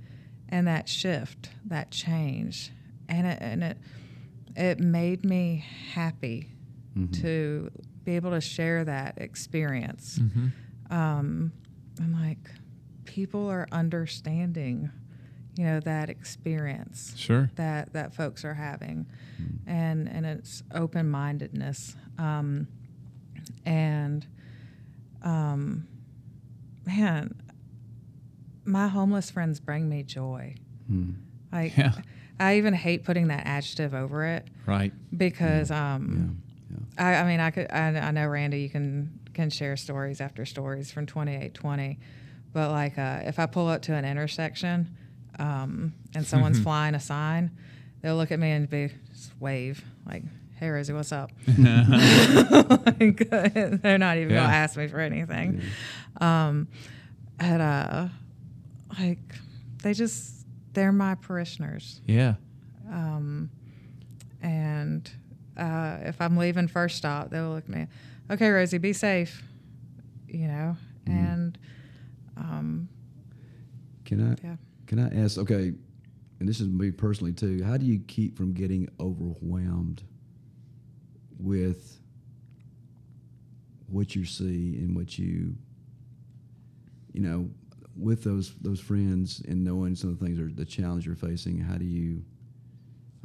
and 0.48 0.66
that 0.66 0.88
shift 0.88 1.50
that 1.66 1.90
change 1.90 2.72
and 3.08 3.26
it 3.26 3.38
and 3.40 3.62
it 3.62 3.78
it 4.56 4.80
made 4.80 5.24
me 5.24 5.64
happy 5.92 6.50
to 7.12 7.70
be 8.04 8.16
able 8.16 8.30
to 8.32 8.40
share 8.40 8.84
that 8.84 9.18
experience 9.18 10.18
Mm-hmm. 10.18 10.92
um, 10.92 11.52
i'm 12.00 12.12
like 12.20 12.50
people 13.04 13.48
are 13.48 13.66
understanding 13.72 14.90
you 15.56 15.64
know 15.64 15.80
that 15.80 16.08
experience 16.10 17.12
Sure. 17.16 17.50
that 17.56 17.92
that 17.92 18.14
folks 18.14 18.44
are 18.44 18.54
having 18.54 19.06
and 19.66 20.08
and 20.08 20.24
it's 20.26 20.62
open-mindedness 20.74 21.96
um, 22.18 22.66
and 23.64 24.26
um, 25.22 25.86
man 26.86 27.34
my 28.64 28.88
homeless 28.88 29.30
friends 29.30 29.60
bring 29.60 29.88
me 29.88 30.02
joy 30.02 30.54
Hmm. 30.88 31.10
like 31.52 31.76
Yeah. 31.76 31.92
i 32.40 32.56
even 32.56 32.74
hate 32.74 33.04
putting 33.04 33.28
that 33.28 33.46
adjective 33.46 33.94
over 33.94 34.24
it 34.26 34.46
Right. 34.66 34.92
because 35.16 35.70
um, 35.70 36.40
Yeah. 36.98 37.04
I, 37.04 37.14
I 37.22 37.24
mean, 37.26 37.40
I 37.40 37.50
could. 37.50 37.70
I, 37.70 37.88
I 37.96 38.10
know 38.10 38.26
Randy, 38.26 38.60
you 38.60 38.68
can 38.68 39.18
can 39.32 39.48
share 39.50 39.74
stories 39.78 40.20
after 40.20 40.44
stories 40.44 40.90
from 40.90 41.06
twenty 41.06 41.34
eight 41.34 41.54
twenty, 41.54 41.98
but 42.52 42.70
like 42.70 42.98
uh, 42.98 43.20
if 43.24 43.38
I 43.38 43.46
pull 43.46 43.68
up 43.68 43.80
to 43.82 43.94
an 43.94 44.04
intersection, 44.04 44.94
um, 45.38 45.94
and 46.14 46.26
someone's 46.26 46.58
flying 46.68 46.94
a 46.94 47.00
sign, 47.00 47.50
they'll 48.02 48.16
look 48.16 48.30
at 48.32 48.38
me 48.38 48.50
and 48.50 48.68
be 48.68 48.90
just 49.10 49.32
wave 49.40 49.82
like, 50.06 50.24
"Hey 50.58 50.68
Rosie, 50.70 50.92
what's 50.92 51.12
up?" 51.12 51.30
like, 51.46 51.56
they're 53.30 53.98
not 53.98 54.16
even 54.18 54.30
Yeah. 54.30 54.42
gonna 54.44 54.52
ask 54.54 54.76
me 54.76 54.86
for 54.88 55.00
anything. 55.00 55.60
Um, 56.20 56.68
and 57.38 57.62
uh, 57.62 58.08
like 58.98 59.18
they 59.82 59.92
just 59.94 60.46
they're 60.72 60.92
my 60.92 61.14
parishioners 61.14 62.00
Yeah. 62.06 62.34
um, 62.90 63.50
and 64.42 65.10
uh, 65.56 65.98
if 66.02 66.20
I'm 66.20 66.36
leaving 66.36 66.68
first 66.68 66.96
stop, 66.96 67.30
they'll 67.30 67.50
look 67.50 67.64
at 67.64 67.70
me, 67.70 67.86
okay, 68.30 68.48
Rosie, 68.50 68.78
be 68.78 68.92
safe, 68.92 69.42
you 70.28 70.46
know, 70.46 70.76
and 71.06 71.58
um, 72.36 72.88
Can 74.04 74.32
I 74.32 74.36
yeah. 74.46 74.56
can 74.86 74.98
I 75.00 75.22
ask? 75.24 75.38
Okay, 75.38 75.72
and 76.40 76.48
this 76.48 76.60
is 76.60 76.68
me 76.68 76.90
personally 76.92 77.32
too. 77.32 77.62
How 77.64 77.76
do 77.76 77.84
you 77.86 77.98
keep 78.06 78.36
from 78.36 78.52
getting 78.52 78.88
overwhelmed 79.00 80.02
with 81.38 81.98
what 83.86 84.14
you 84.14 84.24
see 84.24 84.76
and 84.78 84.94
what 84.94 85.18
you, 85.18 85.54
you 87.12 87.20
know, 87.20 87.48
with 87.96 88.22
those 88.22 88.54
those 88.60 88.80
friends 88.80 89.42
and 89.48 89.64
knowing 89.64 89.94
some 89.94 90.10
of 90.10 90.18
the 90.18 90.24
things 90.24 90.38
are 90.38 90.52
the 90.52 90.64
challenge 90.64 91.06
you're 91.06 91.16
facing? 91.16 91.58
How 91.58 91.76
do 91.76 91.84
you, 91.84 92.22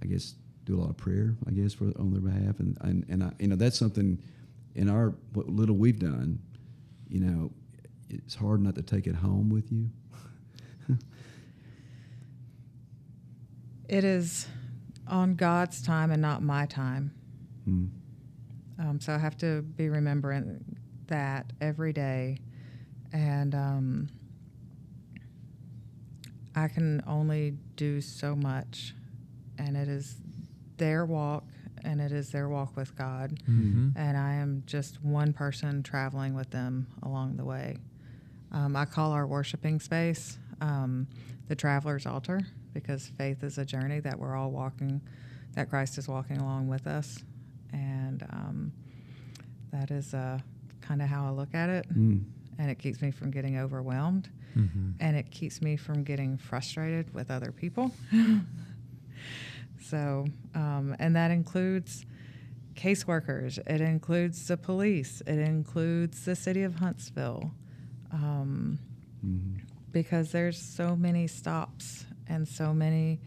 I 0.02 0.06
guess, 0.06 0.36
do 0.66 0.78
a 0.78 0.80
lot 0.80 0.90
of 0.90 0.98
prayer? 0.98 1.36
I 1.48 1.52
guess 1.52 1.74
for 1.74 1.86
on 2.00 2.12
their 2.12 2.22
behalf, 2.22 2.60
and 2.60 2.78
and 2.82 3.06
and 3.10 3.24
I, 3.24 3.32
you 3.40 3.48
know 3.48 3.56
that's 3.56 3.78
something 3.78 4.22
in 4.76 4.90
our 4.90 5.14
what 5.34 5.48
little 5.50 5.76
we've 5.76 6.00
done. 6.00 6.40
You 7.10 7.20
know, 7.20 7.52
it's 8.10 8.36
hard 8.36 8.62
not 8.62 8.76
to 8.76 8.82
take 8.82 9.06
it 9.06 9.16
home 9.16 9.50
with 9.50 9.72
you. 9.72 9.90
It 13.94 14.04
is 14.04 14.48
on 15.08 15.36
God's 15.36 15.82
time 15.82 16.10
and 16.12 16.22
not 16.22 16.42
my 16.42 16.66
time. 16.66 17.12
Mm. 17.70 17.90
Um, 18.80 19.00
so 19.00 19.14
I 19.14 19.18
have 19.18 19.38
to 19.38 19.62
be 19.62 19.90
remembering 19.90 20.64
that 21.08 21.52
every 21.62 21.94
day. 21.94 22.40
And 23.12 23.54
um, 23.54 24.10
I 26.56 26.68
can 26.68 27.04
only 27.08 27.56
do 27.76 28.02
so 28.02 28.36
much. 28.36 28.96
And 29.58 29.78
it 29.78 29.88
is 29.88 30.18
their 30.78 31.06
walk, 31.06 31.46
and 31.84 32.02
it 32.02 32.12
is 32.12 32.32
their 32.32 32.50
walk 32.50 32.76
with 32.76 32.96
God. 32.98 33.40
Mm-hmm. 33.48 33.90
And 33.96 34.18
I 34.18 34.34
am 34.36 34.64
just 34.66 35.04
one 35.04 35.34
person 35.34 35.84
traveling 35.84 36.34
with 36.34 36.50
them 36.50 36.88
along 37.04 37.38
the 37.38 37.46
way. 37.46 37.78
Um, 38.52 38.76
I 38.76 38.86
call 38.86 39.12
our 39.12 39.28
worshiping 39.28 39.80
space 39.80 40.38
um, 40.62 41.08
the 41.48 41.56
Traveler's 41.56 42.06
Altar 42.06 42.42
because 42.74 43.08
faith 43.18 43.44
is 43.44 43.58
a 43.58 43.66
journey 43.66 44.00
that 44.00 44.18
we're 44.18 44.36
all 44.36 44.52
walking 44.52 45.02
that 45.56 45.70
Christ 45.70 45.98
is 45.98 46.08
walking 46.08 46.38
along 46.38 46.68
with 46.68 46.88
us, 46.88 47.24
and 47.74 48.24
um, 48.32 48.72
that 49.72 49.92
is 49.92 50.14
uh, 50.14 50.40
kind 50.82 51.02
of 51.02 51.10
how 51.10 51.26
I 51.26 51.32
look 51.32 51.54
at 51.54 51.70
it. 51.70 51.86
Mm. 51.94 52.24
And 52.60 52.70
it 52.72 52.78
keeps 52.80 53.02
me 53.02 53.12
from 53.12 53.32
getting 53.32 53.58
overwhelmed, 53.58 54.30
Mm-hmm. 54.56 54.92
and 55.00 55.18
it 55.18 55.32
keeps 55.32 55.62
me 55.64 55.76
from 55.76 56.04
getting 56.04 56.38
frustrated 56.38 57.12
with 57.14 57.32
other 57.32 57.52
people. 57.52 57.92
so, 59.82 60.26
um, 60.56 60.96
and 61.00 61.16
that 61.16 61.32
includes 61.32 62.06
caseworkers, 62.76 63.58
it 63.68 63.82
includes 63.82 64.48
the 64.48 64.58
police, 64.58 65.22
it 65.26 65.40
includes 65.40 66.26
the 66.26 66.36
city 66.36 66.64
of 66.64 66.76
Huntsville, 66.76 67.52
um, 68.12 68.78
Mhm. 69.26 69.62
because 69.92 70.32
there's 70.32 70.60
so 70.62 70.96
many 70.96 71.28
stops 71.28 72.06
and 72.28 72.48
so 72.48 72.74
many 72.74 73.20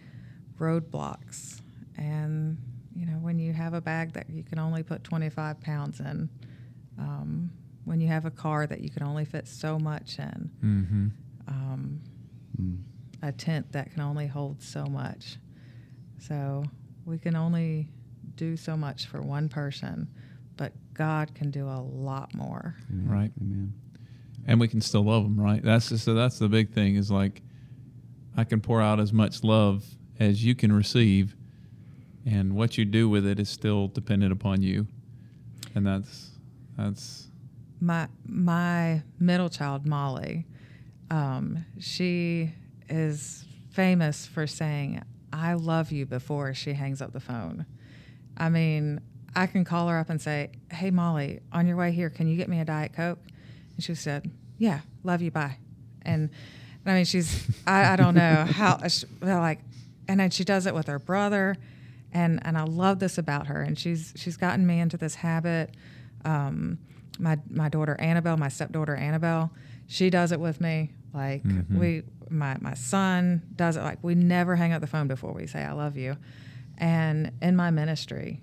roadblocks. 0.58 1.60
And, 1.96 2.58
you 2.96 3.06
know, 3.06 3.18
when 3.20 3.38
you 3.38 3.52
have 3.52 3.74
a 3.74 3.80
bag 3.80 4.12
that 4.14 4.30
you 4.30 4.42
can 4.42 4.58
only 4.58 4.82
put 4.82 5.04
25 5.04 5.60
pounds 5.60 6.00
in, 6.00 6.28
um, 6.98 7.50
when 7.84 8.00
you 8.00 8.08
have 8.08 8.24
a 8.24 8.30
car 8.30 8.66
that 8.66 8.80
you 8.80 8.88
can 8.90 9.02
only 9.02 9.24
fit 9.24 9.46
so 9.46 9.78
much 9.78 10.18
in, 10.18 10.50
Mm-hmm. 10.64 11.06
um, 11.48 12.00
Mm. 12.60 12.78
a 13.22 13.32
tent 13.32 13.70
that 13.72 13.92
can 13.92 14.00
only 14.00 14.26
hold 14.26 14.62
so 14.62 14.86
much. 14.86 15.36
So 16.18 16.64
we 17.04 17.18
can 17.18 17.36
only 17.36 17.88
do 18.36 18.56
so 18.56 18.76
much 18.78 19.06
for 19.06 19.20
one 19.20 19.48
person, 19.50 20.08
but 20.56 20.72
God 20.94 21.34
can 21.34 21.50
do 21.50 21.66
a 21.68 21.80
lot 21.80 22.34
more. 22.34 22.76
Amen. 22.90 23.08
Right. 23.08 23.32
Amen. 23.40 23.74
and 24.46 24.58
we 24.60 24.68
can 24.68 24.80
still 24.80 25.02
love 25.04 25.24
them, 25.24 25.38
right? 25.38 25.62
That's 25.62 25.90
just, 25.90 26.04
so 26.04 26.14
that's 26.14 26.38
the 26.38 26.48
big 26.48 26.72
thing 26.72 26.96
is 26.96 27.10
like 27.10 27.42
I 28.38 28.44
can 28.44 28.60
pour 28.62 28.80
out 28.80 29.00
as 29.00 29.12
much 29.12 29.44
love 29.44 29.84
as 30.18 30.42
you 30.42 30.54
can 30.54 30.72
receive, 30.72 31.35
and 32.26 32.56
what 32.56 32.76
you 32.76 32.84
do 32.84 33.08
with 33.08 33.24
it 33.24 33.38
is 33.38 33.48
still 33.48 33.86
dependent 33.88 34.32
upon 34.32 34.60
you, 34.60 34.86
and 35.74 35.86
that's 35.86 36.30
that's 36.76 37.28
my 37.80 38.08
my 38.26 39.02
middle 39.18 39.48
child 39.48 39.86
Molly, 39.86 40.44
um, 41.10 41.64
she 41.78 42.52
is 42.88 43.44
famous 43.70 44.26
for 44.26 44.46
saying 44.46 45.02
"I 45.32 45.54
love 45.54 45.92
you" 45.92 46.04
before 46.04 46.52
she 46.52 46.72
hangs 46.72 47.00
up 47.00 47.12
the 47.12 47.20
phone. 47.20 47.64
I 48.36 48.48
mean, 48.48 49.00
I 49.34 49.46
can 49.46 49.64
call 49.64 49.88
her 49.88 49.98
up 49.98 50.10
and 50.10 50.20
say, 50.20 50.50
"Hey 50.70 50.90
Molly, 50.90 51.40
on 51.52 51.66
your 51.66 51.76
way 51.76 51.92
here, 51.92 52.10
can 52.10 52.26
you 52.26 52.36
get 52.36 52.48
me 52.48 52.60
a 52.60 52.64
diet 52.64 52.92
coke?" 52.92 53.20
And 53.76 53.84
she 53.84 53.94
said, 53.94 54.30
"Yeah, 54.58 54.80
love 55.04 55.22
you, 55.22 55.30
bye." 55.30 55.58
And, 56.02 56.30
I 56.84 56.94
mean, 56.94 57.04
she's 57.04 57.46
I, 57.66 57.92
I 57.92 57.96
don't 57.96 58.14
know 58.14 58.44
how 58.48 58.80
like, 59.20 59.60
and 60.08 60.18
then 60.18 60.30
she 60.30 60.44
does 60.44 60.66
it 60.66 60.74
with 60.74 60.86
her 60.86 60.98
brother, 60.98 61.56
and 62.16 62.40
and 62.46 62.56
I 62.58 62.64
love 62.64 62.98
this 62.98 63.18
about 63.18 63.46
her. 63.48 63.60
And 63.66 63.78
she's 63.78 64.12
she's 64.16 64.36
gotten 64.36 64.66
me 64.66 64.80
into 64.80 64.96
this 64.96 65.14
habit. 65.16 65.74
Um, 66.24 66.78
my 67.18 67.38
my 67.50 67.68
daughter 67.68 67.96
Annabelle, 68.00 68.36
my 68.36 68.48
stepdaughter 68.48 68.94
Annabelle, 68.96 69.50
she 69.86 70.10
does 70.10 70.32
it 70.32 70.40
with 70.40 70.60
me. 70.60 70.90
Like 71.14 71.42
Mhm. 71.44 71.78
we, 71.78 72.02
my 72.30 72.56
my 72.60 72.74
son 72.74 73.42
does 73.54 73.76
it. 73.76 73.82
Like 73.82 74.02
we 74.02 74.14
never 74.14 74.56
hang 74.56 74.72
up 74.72 74.80
the 74.80 74.86
phone 74.86 75.08
before 75.08 75.32
we 75.32 75.46
say 75.46 75.62
I 75.62 75.72
love 75.72 75.96
you. 75.96 76.16
And 76.78 77.32
in 77.40 77.56
my 77.56 77.70
ministry, 77.70 78.42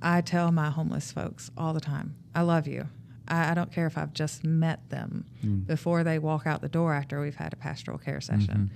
I 0.00 0.20
tell 0.20 0.52
my 0.52 0.70
homeless 0.70 1.10
folks 1.12 1.50
all 1.56 1.72
the 1.74 1.80
time, 1.80 2.14
I 2.34 2.42
love 2.42 2.66
you. 2.68 2.88
I, 3.26 3.50
I 3.50 3.54
don't 3.54 3.72
care 3.72 3.86
if 3.86 3.96
I've 3.98 4.12
just 4.12 4.44
met 4.44 4.88
them 4.90 5.24
Mm. 5.44 5.66
before 5.66 6.04
they 6.04 6.18
walk 6.18 6.46
out 6.46 6.60
the 6.62 6.68
door 6.68 6.94
after 6.94 7.20
we've 7.20 7.34
had 7.36 7.52
a 7.52 7.56
pastoral 7.56 7.98
care 7.98 8.20
session. 8.20 8.70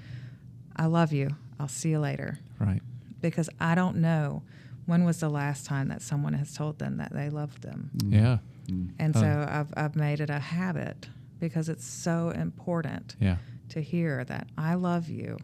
I 0.76 0.86
love 0.86 1.12
you. 1.12 1.28
I'll 1.60 1.68
see 1.68 1.90
you 1.90 1.98
later. 2.00 2.38
right. 2.58 2.82
Because 3.20 3.50
I 3.60 3.74
don't 3.74 3.96
know 3.96 4.42
when 4.86 5.04
was 5.04 5.20
the 5.20 5.28
last 5.28 5.66
time 5.66 5.88
that 5.88 6.02
someone 6.02 6.32
has 6.34 6.54
told 6.54 6.78
them 6.78 6.96
that 6.96 7.12
they 7.12 7.30
loved 7.30 7.62
them. 7.62 7.90
Mm. 7.98 8.12
Yeah, 8.12 8.38
Mm. 8.70 8.90
And 8.98 9.14
so 9.14 9.46
I've, 9.48 9.72
I've 9.76 9.96
made 9.96 10.20
it 10.20 10.30
a 10.30 10.38
habit 10.38 11.08
because 11.38 11.68
it's 11.68 11.86
so 11.86 12.30
important 12.30 13.16
yeah, 13.20 13.36
to 13.70 13.80
hear 13.80 14.24
that 14.24 14.48
I 14.56 14.74
love 14.74 15.08
you. 15.08 15.38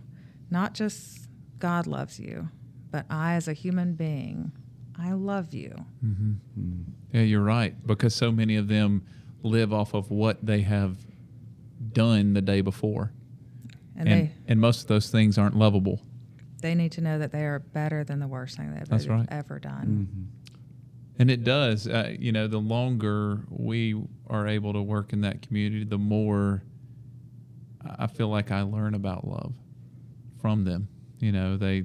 Not 0.50 0.74
just 0.74 1.28
God 1.58 1.87
loves 1.87 2.20
you, 2.20 2.48
but 2.90 3.06
I, 3.08 3.34
as 3.34 3.48
a 3.48 3.52
human 3.52 3.94
being, 3.94 4.52
I 4.98 5.12
love 5.12 5.54
you. 5.54 5.74
mm-hmm. 6.04 6.32
Mm. 6.58 6.84
yeah. 7.12 7.22
You're 7.22 7.42
right 7.42 7.74
because 7.87 8.14
so 8.14 8.30
many 8.30 8.56
of 8.56 8.68
them 8.68 9.06
live 9.42 9.72
off 9.72 9.94
of 9.94 10.10
what 10.10 10.44
they 10.44 10.60
have 10.62 10.96
done 11.92 12.34
the 12.34 12.42
day 12.42 12.60
before, 12.60 13.12
And, 13.96 14.08
and 14.08 14.28
they, 14.28 14.32
and 14.48 14.60
most 14.60 14.82
of 14.82 14.87
those 14.88 15.10
things 15.10 15.38
aren't 15.38 15.56
lovable. 15.56 16.00
They 16.64 16.74
need 16.74 16.92
to 16.92 17.03
know 17.03 17.18
that 17.18 17.31
they 17.31 17.44
are 17.44 17.59
better 17.59 18.05
than 18.05 18.18
the 18.20 18.27
worst 18.27 18.57
thing 18.57 18.72
they've 18.72 19.07
right. 19.11 19.27
ever 19.31 19.59
done. 19.59 20.09
Mhm. 20.11 20.50
And 21.18 21.31
it 21.31 21.44
does. 21.44 21.87
Uh, 21.87 22.14
you 22.18 22.33
know, 22.33 22.48
the 22.48 22.59
longer 22.59 23.42
we 23.50 24.03
are 24.29 24.48
able 24.48 24.72
to 24.72 24.81
work 24.81 25.12
in 25.12 25.20
that 25.20 25.42
community, 25.42 25.85
the 25.85 25.98
more 25.98 26.62
I 27.98 28.07
feel 28.07 28.29
like 28.31 28.50
I 28.50 28.62
learn 28.62 28.94
about 28.94 29.29
love 29.29 29.53
from 30.40 30.64
them. 30.64 30.88
You 31.20 31.33
know, 31.33 31.59
they, 31.59 31.85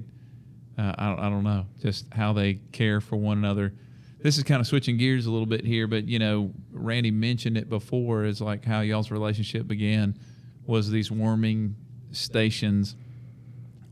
uh, 0.78 0.94
I, 0.96 1.08
don't- 1.10 1.20
I 1.20 1.28
don't 1.28 1.44
know, 1.44 1.66
just 1.82 2.06
how 2.14 2.32
they 2.32 2.54
care 2.72 3.02
for 3.02 3.16
one 3.16 3.36
another. 3.36 3.74
This 4.22 4.38
is 4.38 4.44
kind 4.44 4.62
of 4.62 4.66
switching 4.66 4.96
gears 4.96 5.26
a 5.26 5.30
little 5.30 5.46
bit 5.46 5.62
here, 5.62 5.86
but, 5.88 6.08
you 6.08 6.18
know, 6.18 6.52
Randy 6.72 7.10
mentioned 7.10 7.58
it 7.58 7.68
before 7.68 8.24
is 8.24 8.40
like 8.40 8.64
how 8.64 8.80
y'all's 8.80 9.10
relationship 9.10 9.66
began 9.68 10.18
was 10.66 10.90
these 10.90 11.10
warming 11.10 11.76
stations 12.12 12.96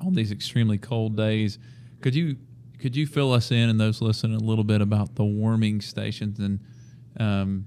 on 0.01 0.15
these 0.15 0.33
extremely 0.33 0.79
cold 0.79 1.17
days. 1.17 1.59
Could 2.01 2.15
you 2.15 2.37
could 2.79 2.95
you 2.95 3.07
fill 3.07 3.33
us 3.33 3.51
in 3.51 3.69
and 3.69 3.81
those 3.81 4.01
listening 4.01 4.37
a 4.37 4.45
little 4.45 4.65
bit 4.65 4.81
about 4.81 5.17
the 5.17 5.25
warming 5.25 5.81
stations 5.81 6.39
and 6.39 6.61
um, 7.19 7.67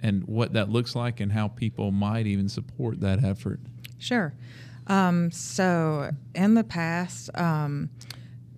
and 0.00 0.24
what 0.24 0.52
that 0.52 0.68
looks 0.68 0.94
like 0.94 1.20
and 1.20 1.32
how 1.32 1.48
people 1.48 1.90
might 1.90 2.26
even 2.26 2.48
support 2.48 3.00
that 3.00 3.24
effort? 3.24 3.60
Sure. 3.98 4.34
Um, 4.86 5.30
so 5.30 6.10
in 6.34 6.54
the 6.54 6.64
past, 6.64 7.30
um, 7.34 7.90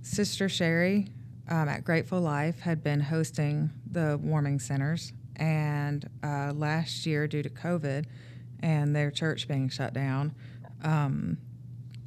Sister 0.00 0.48
Sherry 0.48 1.08
um, 1.48 1.68
at 1.68 1.84
Grateful 1.84 2.20
Life 2.20 2.60
had 2.60 2.82
been 2.82 3.00
hosting 3.00 3.70
the 3.90 4.18
warming 4.22 4.58
centers, 4.58 5.12
and 5.36 6.08
uh, 6.22 6.52
last 6.54 7.06
year, 7.06 7.26
due 7.26 7.42
to 7.42 7.50
COVID 7.50 8.06
and 8.60 8.94
their 8.94 9.10
church 9.10 9.48
being 9.48 9.68
shut 9.68 9.92
down, 9.92 10.34
um, 10.82 11.38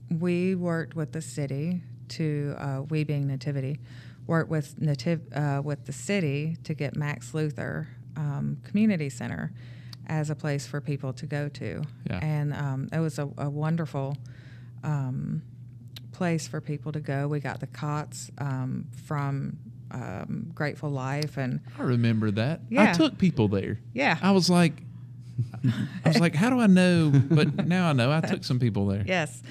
we 0.09 0.55
worked 0.55 0.95
with 0.95 1.11
the 1.11 1.21
city 1.21 1.81
to 2.09 2.55
uh, 2.57 2.81
we 2.89 3.03
being 3.03 3.27
Nativity 3.27 3.79
worked 4.27 4.49
with 4.49 4.79
nativ- 4.79 5.35
uh, 5.35 5.61
with 5.61 5.85
the 5.85 5.93
city 5.93 6.57
to 6.63 6.73
get 6.73 6.95
Max 6.95 7.33
Luther 7.33 7.87
um, 8.15 8.57
Community 8.63 9.09
Center 9.09 9.51
as 10.07 10.29
a 10.29 10.35
place 10.35 10.65
for 10.67 10.79
people 10.81 11.13
to 11.13 11.25
go 11.25 11.49
to, 11.49 11.83
Yeah. 12.09 12.19
and 12.21 12.53
um, 12.53 12.89
it 12.93 12.99
was 12.99 13.17
a, 13.19 13.27
a 13.37 13.49
wonderful 13.49 14.17
um, 14.83 15.41
place 16.11 16.47
for 16.47 16.61
people 16.61 16.91
to 16.91 16.99
go. 16.99 17.27
We 17.27 17.39
got 17.39 17.59
the 17.59 17.67
cots 17.67 18.29
um, 18.37 18.85
from 19.05 19.57
um, 19.91 20.51
Grateful 20.53 20.89
Life, 20.91 21.37
and 21.37 21.59
I 21.79 21.83
remember 21.83 22.29
that. 22.31 22.61
I 22.77 22.93
took 22.93 23.17
people 23.17 23.47
there. 23.47 23.79
yeah, 23.93 24.17
I 24.21 24.31
was 24.31 24.49
like, 24.49 24.73
I 26.05 26.09
was 26.09 26.19
like, 26.19 26.35
how 26.35 26.49
do 26.49 26.59
I 26.59 26.67
know? 26.67 27.11
But 27.13 27.65
now 27.65 27.89
I 27.89 27.93
know. 27.93 28.11
I 28.11 28.21
took 28.21 28.43
some 28.43 28.59
people 28.59 28.87
there. 28.87 29.03
Yes. 29.05 29.41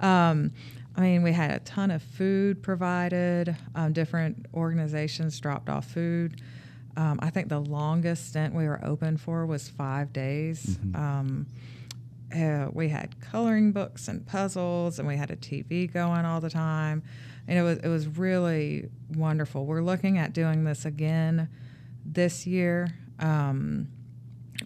Um, 0.00 0.52
I 0.96 1.00
mean, 1.00 1.22
we 1.22 1.32
had 1.32 1.50
a 1.50 1.58
ton 1.60 1.90
of 1.90 2.02
food 2.02 2.62
provided. 2.62 3.56
Um, 3.74 3.92
different 3.92 4.46
organizations 4.54 5.38
dropped 5.40 5.68
off 5.68 5.86
food. 5.86 6.40
Um, 6.96 7.18
I 7.20 7.30
think 7.30 7.48
the 7.48 7.58
longest 7.58 8.28
stint 8.28 8.54
we 8.54 8.68
were 8.68 8.80
open 8.84 9.16
for 9.16 9.46
was 9.46 9.68
five 9.68 10.12
days. 10.12 10.78
Um, 10.94 11.46
uh, 12.34 12.68
we 12.72 12.88
had 12.88 13.20
coloring 13.20 13.72
books 13.72 14.08
and 14.08 14.24
puzzles, 14.26 14.98
and 14.98 15.06
we 15.06 15.16
had 15.16 15.30
a 15.30 15.36
TV 15.36 15.92
going 15.92 16.24
all 16.24 16.40
the 16.40 16.50
time. 16.50 17.02
And 17.46 17.58
it 17.58 17.62
was 17.62 17.78
it 17.78 17.88
was 17.88 18.06
really 18.06 18.88
wonderful. 19.16 19.66
We're 19.66 19.82
looking 19.82 20.18
at 20.18 20.32
doing 20.32 20.64
this 20.64 20.84
again 20.84 21.48
this 22.04 22.46
year. 22.46 22.88
Um, 23.18 23.88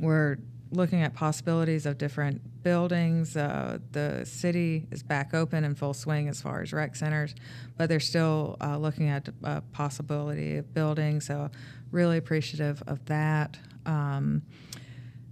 we're 0.01 0.37
looking 0.71 1.03
at 1.03 1.15
possibilities 1.15 1.87
of 1.87 1.99
different 1.99 2.63
buildings. 2.63 3.37
Uh, 3.37 3.79
the 3.93 4.25
city 4.25 4.87
is 4.91 5.03
back 5.03 5.35
open 5.35 5.65
in 5.65 5.75
full 5.75 5.95
swing 5.95 6.29
as 6.29 6.43
far 6.43 6.63
as 6.63 6.73
rec 6.73 6.97
centers, 6.97 7.35
but 7.77 7.89
they're 7.89 8.01
still 8.01 8.57
uh, 8.61 8.77
looking 8.77 9.09
at 9.09 9.29
a 9.43 9.61
possibility 9.73 10.57
of 10.57 10.75
building. 10.75 11.21
So, 11.21 11.51
really 11.91 12.19
appreciative 12.19 12.83
of 12.87 13.05
that. 13.07 13.59
Um, 13.87 14.43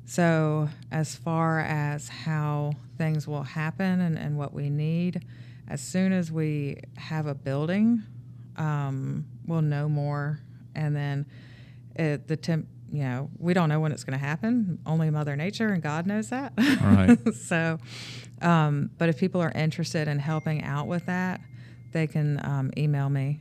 so, 0.07 0.69
as 0.91 1.17
far 1.17 1.61
as 1.61 2.09
how 2.09 2.73
things 2.97 3.27
will 3.27 3.43
happen 3.43 4.01
and, 4.01 4.19
and 4.19 4.39
what 4.39 4.55
we 4.55 4.71
need, 4.71 5.27
as 5.69 5.81
soon 5.81 6.13
as 6.13 6.31
we 6.31 6.79
have 6.97 7.27
a 7.27 7.35
building, 7.35 8.03
um, 8.57 9.27
we'll 9.47 9.63
know 9.63 9.89
more. 9.89 10.41
And 10.75 10.95
then 10.95 11.27
it, 11.97 12.29
the 12.29 12.37
temp, 12.37 12.69
you 12.91 13.03
know, 13.03 13.31
we 13.39 13.55
don't 13.55 13.69
know 13.69 13.81
when 13.81 13.93
it's 13.93 14.05
going 14.05 14.19
to 14.19 14.25
happen. 14.25 14.79
Only 14.87 15.11
Mother 15.11 15.37
Nature 15.37 15.69
and 15.69 15.83
God 15.83 16.07
knows 16.07 16.31
that. 16.31 16.53
Right. 16.57 17.35
so, 17.35 17.79
um, 18.43 18.91
but 18.99 19.09
if 19.09 19.19
people 19.19 19.41
are 19.41 19.53
interested 19.53 20.09
in 20.09 20.19
helping 20.19 20.63
out 20.63 20.87
with 20.87 21.07
that, 21.07 21.41
they 21.93 22.07
can 22.07 22.41
um, 22.45 22.71
email 22.77 23.09
me 23.09 23.41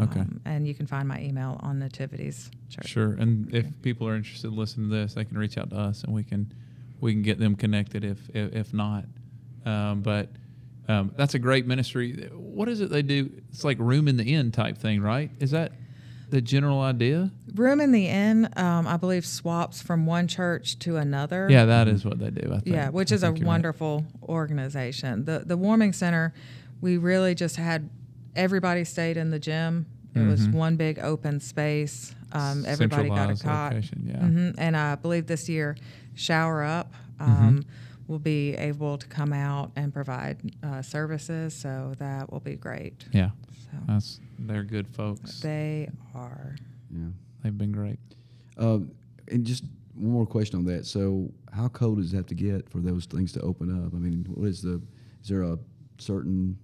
Okay. 0.00 0.20
Um, 0.20 0.40
and 0.44 0.66
you 0.66 0.74
can 0.74 0.86
find 0.86 1.06
my 1.06 1.20
email 1.20 1.58
on 1.62 1.78
Nativities 1.78 2.50
Church. 2.70 2.88
Sure. 2.88 3.12
And 3.12 3.52
if 3.54 3.66
people 3.82 4.08
are 4.08 4.16
interested 4.16 4.48
in 4.48 4.56
listening 4.56 4.88
to 4.90 4.96
this, 4.96 5.14
they 5.14 5.24
can 5.24 5.36
reach 5.36 5.58
out 5.58 5.70
to 5.70 5.76
us 5.76 6.04
and 6.04 6.14
we 6.14 6.24
can 6.24 6.52
we 7.00 7.12
can 7.12 7.22
get 7.22 7.38
them 7.38 7.54
connected 7.54 8.04
if 8.04 8.18
if, 8.30 8.54
if 8.54 8.74
not. 8.74 9.04
Um, 9.66 10.00
but 10.00 10.30
um, 10.88 11.12
that's 11.16 11.34
a 11.34 11.38
great 11.38 11.66
ministry. 11.66 12.30
What 12.32 12.68
is 12.68 12.80
it 12.80 12.90
they 12.90 13.02
do? 13.02 13.30
It's 13.50 13.64
like 13.64 13.78
room 13.78 14.08
in 14.08 14.16
the 14.16 14.34
inn 14.34 14.52
type 14.52 14.78
thing, 14.78 15.02
right? 15.02 15.30
Is 15.38 15.50
that 15.50 15.72
the 16.30 16.40
general 16.40 16.80
idea? 16.80 17.30
Room 17.54 17.80
in 17.80 17.92
the 17.92 18.06
Inn, 18.06 18.48
um, 18.56 18.86
I 18.86 18.96
believe, 18.96 19.24
swaps 19.26 19.82
from 19.82 20.06
one 20.06 20.28
church 20.28 20.78
to 20.80 20.96
another. 20.96 21.48
Yeah, 21.50 21.64
that 21.66 21.88
is 21.88 22.04
what 22.04 22.18
they 22.18 22.30
do. 22.30 22.50
I 22.52 22.60
think. 22.60 22.66
Yeah, 22.74 22.88
which 22.90 23.12
I 23.12 23.14
is 23.16 23.22
a 23.22 23.26
you're 23.26 23.34
right. 23.34 23.44
wonderful 23.44 24.04
organization. 24.28 25.24
The 25.24 25.40
the 25.46 25.56
warming 25.56 25.92
center, 25.92 26.32
we 26.80 26.96
really 26.96 27.34
just 27.34 27.56
had 27.56 27.88
everybody 28.36 28.84
stayed 28.84 29.16
in 29.16 29.30
the 29.30 29.38
gym. 29.38 29.86
It 30.14 30.26
was 30.26 30.48
Mhm. 30.48 30.52
one 30.54 30.76
big 30.76 30.98
open 30.98 31.38
space. 31.40 32.14
Um, 32.32 32.64
everybody 32.66 33.08
got 33.08 33.30
a 33.30 33.36
cot. 33.36 33.72
location, 33.74 34.04
yeah. 34.06 34.18
hmm 34.18 34.50
And 34.58 34.76
I 34.76 34.96
believe 34.96 35.26
this 35.26 35.48
year, 35.48 35.76
Shower 36.14 36.62
Up 36.64 36.92
Mm-hmm. 37.20 37.30
um, 37.48 37.64
will 38.08 38.18
be 38.18 38.54
able 38.56 38.98
to 38.98 39.06
come 39.06 39.32
out 39.32 39.70
and 39.76 39.92
provide 39.92 40.38
uh, 40.64 40.82
services. 40.82 41.54
So 41.54 41.92
that 41.98 42.32
will 42.32 42.40
be 42.40 42.56
great. 42.56 43.04
Yeah, 43.12 43.30
So 43.70 43.76
that's 43.86 44.20
they're 44.38 44.64
good 44.64 44.88
folks. 44.88 45.40
they 45.40 45.88
are. 46.14 46.56
Yeah. 46.92 47.08
They've 47.42 47.56
been 47.56 47.72
great. 47.72 47.98
Uh, 48.58 48.80
and 49.28 49.44
just 49.44 49.64
one 49.94 50.12
more 50.12 50.26
question 50.26 50.58
on 50.58 50.64
that. 50.66 50.86
So, 50.86 51.30
how 51.52 51.68
cold 51.68 51.98
does 51.98 52.12
it 52.12 52.16
have 52.16 52.26
to 52.26 52.34
get 52.34 52.68
for 52.68 52.78
those 52.80 53.06
things 53.06 53.32
to 53.32 53.40
open 53.40 53.70
up? 53.84 53.92
I 53.94 53.96
mean, 53.98 54.24
what 54.28 54.48
is 54.48 54.62
the? 54.62 54.80
Is 55.22 55.28
there 55.28 55.42
a 55.42 55.58
certain? 55.98 56.58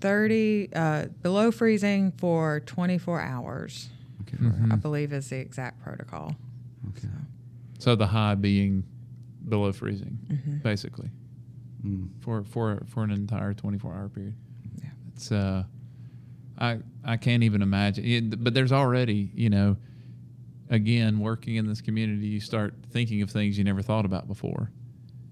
30 0.00 0.68
uh, 0.74 1.06
below 1.22 1.50
freezing 1.50 2.12
for 2.18 2.60
24 2.60 3.20
hours, 3.22 3.88
Okay. 4.22 4.36
Mhm. 4.36 4.72
I 4.72 4.76
believe 4.76 5.12
is 5.12 5.28
the 5.30 5.36
exact 5.38 5.80
protocol. 5.82 6.36
Okay. 6.90 7.08
So 7.78 7.94
the 7.96 8.06
high 8.06 8.34
being 8.34 8.84
below 9.48 9.72
freezing, 9.72 10.18
Mhm. 10.30 10.62
basically, 10.62 11.10
Mm. 11.84 12.08
for 12.20 12.42
for 12.44 12.82
for 12.86 13.02
an 13.04 13.10
entire 13.10 13.52
24 13.54 13.94
hour 13.94 14.08
period. 14.08 14.34
Yeah. 14.82 14.90
It's 15.08 15.30
uh, 15.32 15.64
I 16.58 16.78
I 17.04 17.16
can't 17.16 17.42
even 17.42 17.62
imagine. 17.62 18.04
It, 18.04 18.44
but 18.44 18.54
there's 18.54 18.72
already 18.72 19.30
you 19.34 19.50
know, 19.50 19.76
again 20.70 21.20
working 21.20 21.56
in 21.56 21.66
this 21.66 21.80
community, 21.80 22.26
you 22.26 22.40
start 22.40 22.74
thinking 22.90 23.22
of 23.22 23.30
things 23.30 23.58
you 23.58 23.64
never 23.64 23.82
thought 23.82 24.04
about 24.04 24.28
before, 24.28 24.70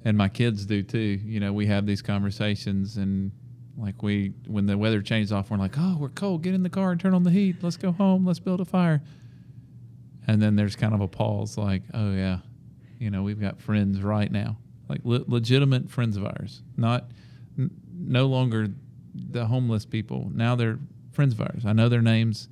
and 0.05 0.17
my 0.17 0.29
kids 0.29 0.67
do 0.67 0.83
too. 0.83 0.99
You 1.25 1.41
know, 1.41 1.53
we 1.53 1.67
have 1.67 1.87
these 1.87 2.03
conversations 2.03 2.97
and. 2.97 3.33
Like 3.75 4.03
we, 4.03 4.35
when 4.47 4.67
the 4.67 4.77
weather 4.77 5.01
changes 5.01 5.33
off, 5.33 5.51
we're 5.51 5.57
like, 5.57 5.77
"Oh, 5.79 5.97
we're 5.99 6.11
cold. 6.11 6.43
Get 6.43 6.53
in 6.53 6.63
the 6.63 6.69
car 6.69 6.93
and 6.93 7.01
turn 7.01 7.15
on 7.15 7.23
the 7.23 7.31
heat. 7.31 7.57
Let's 7.63 7.79
go 7.79 7.91
home. 7.91 8.27
Let's 8.27 8.39
build 8.39 8.61
a 8.61 8.67
fire." 8.67 9.03
And 10.27 10.43
then 10.43 10.57
there's 10.57 10.77
kind 10.77 10.93
of 10.93 11.01
a 11.01 11.09
pause, 11.09 11.57
like, 11.57 11.83
"Oh 11.95 12.13
yeah, 12.13 12.41
you 12.99 13.11
know, 13.11 13.23
we've 13.23 13.41
got 13.41 13.63
friends 13.63 14.03
right 14.03 14.31
now, 14.31 14.59
like 14.91 15.01
le- 15.05 15.25
legitimate 15.27 15.91
friends 15.91 16.19
of 16.19 16.25
ours, 16.27 16.63
not 16.77 17.13
n- 17.59 17.71
no 17.95 18.27
longer 18.27 18.69
the 19.15 19.47
homeless 19.47 19.87
people. 19.87 20.31
Now 20.35 20.55
they're 20.55 20.79
friends 21.13 21.35
of 21.35 21.41
ours. 21.41 21.65
I 21.65 21.73
know 21.73 21.89
their 21.89 22.03
names, 22.03 22.49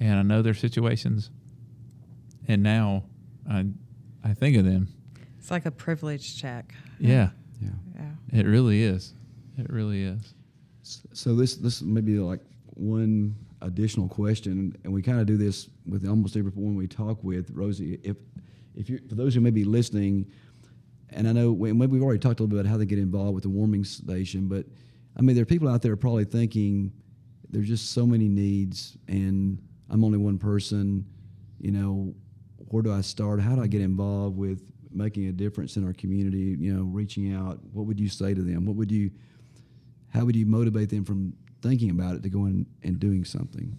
and 0.00 0.18
I 0.18 0.22
know 0.22 0.42
their 0.42 0.54
situations, 0.54 1.30
and 2.48 2.62
now 2.62 3.04
I 3.48 3.66
I 4.24 4.34
think 4.34 4.56
of 4.56 4.64
them. 4.64 4.88
It's 5.38 5.50
like 5.50 5.66
a 5.66 5.70
privilege 5.70 6.40
check. 6.40 6.74
Yeah, 6.98 7.30
Yeah. 7.60 7.68
Yeah. 7.94 8.40
it 8.40 8.46
really 8.46 8.82
is. 8.82 9.14
It 9.56 9.70
really 9.70 10.02
is. 10.02 10.34
So 10.82 11.34
this 11.34 11.56
this 11.56 11.82
may 11.82 12.00
be 12.00 12.18
like 12.18 12.40
one 12.74 13.36
additional 13.62 14.08
question, 14.08 14.76
and 14.84 14.92
we 14.92 15.02
kind 15.02 15.20
of 15.20 15.26
do 15.26 15.36
this 15.36 15.68
with 15.86 16.06
almost 16.06 16.36
everyone 16.36 16.76
we 16.76 16.86
talk 16.88 17.22
with. 17.24 17.50
Rosie, 17.50 17.98
if 18.02 18.16
if 18.74 18.90
you 18.90 19.00
for 19.08 19.14
those 19.14 19.34
who 19.34 19.40
may 19.40 19.50
be 19.50 19.64
listening, 19.64 20.26
and 21.10 21.26
I 21.28 21.32
know 21.32 21.52
we, 21.52 21.72
maybe 21.72 21.92
we've 21.92 22.02
already 22.02 22.18
talked 22.18 22.40
a 22.40 22.42
little 22.42 22.48
bit 22.56 22.60
about 22.60 22.70
how 22.70 22.76
they 22.76 22.86
get 22.86 22.98
involved 22.98 23.34
with 23.34 23.44
the 23.44 23.48
warming 23.48 23.84
station, 23.84 24.48
but 24.48 24.66
I 25.16 25.22
mean 25.22 25.34
there 25.36 25.42
are 25.42 25.46
people 25.46 25.68
out 25.68 25.82
there 25.82 25.96
probably 25.96 26.24
thinking 26.24 26.92
there's 27.50 27.68
just 27.68 27.92
so 27.92 28.06
many 28.06 28.28
needs, 28.28 28.96
and 29.08 29.58
I'm 29.90 30.04
only 30.04 30.18
one 30.18 30.38
person. 30.38 31.06
You 31.58 31.72
know, 31.72 32.14
where 32.68 32.82
do 32.82 32.92
I 32.92 33.00
start? 33.00 33.40
How 33.40 33.54
do 33.54 33.62
I 33.62 33.66
get 33.66 33.80
involved 33.80 34.36
with 34.36 34.62
making 34.92 35.26
a 35.26 35.32
difference 35.32 35.76
in 35.76 35.86
our 35.86 35.92
community? 35.92 36.56
You 36.58 36.74
know, 36.74 36.82
reaching 36.84 37.32
out. 37.32 37.60
What 37.72 37.86
would 37.86 38.00
you 38.00 38.08
say 38.08 38.34
to 38.34 38.42
them? 38.42 38.66
What 38.66 38.76
would 38.76 38.92
you 38.92 39.10
how 40.16 40.24
would 40.24 40.36
you 40.36 40.46
motivate 40.46 40.88
them 40.88 41.04
from 41.04 41.34
thinking 41.62 41.90
about 41.90 42.16
it 42.16 42.22
to 42.22 42.30
going 42.30 42.66
and 42.82 42.98
doing 42.98 43.24
something? 43.24 43.76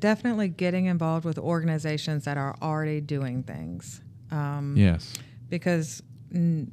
Definitely 0.00 0.48
getting 0.48 0.86
involved 0.86 1.24
with 1.24 1.38
organizations 1.38 2.24
that 2.24 2.36
are 2.36 2.56
already 2.62 3.00
doing 3.00 3.42
things. 3.42 4.00
Um, 4.30 4.74
Yes. 4.76 5.14
Because 5.48 6.02
mm, 6.32 6.68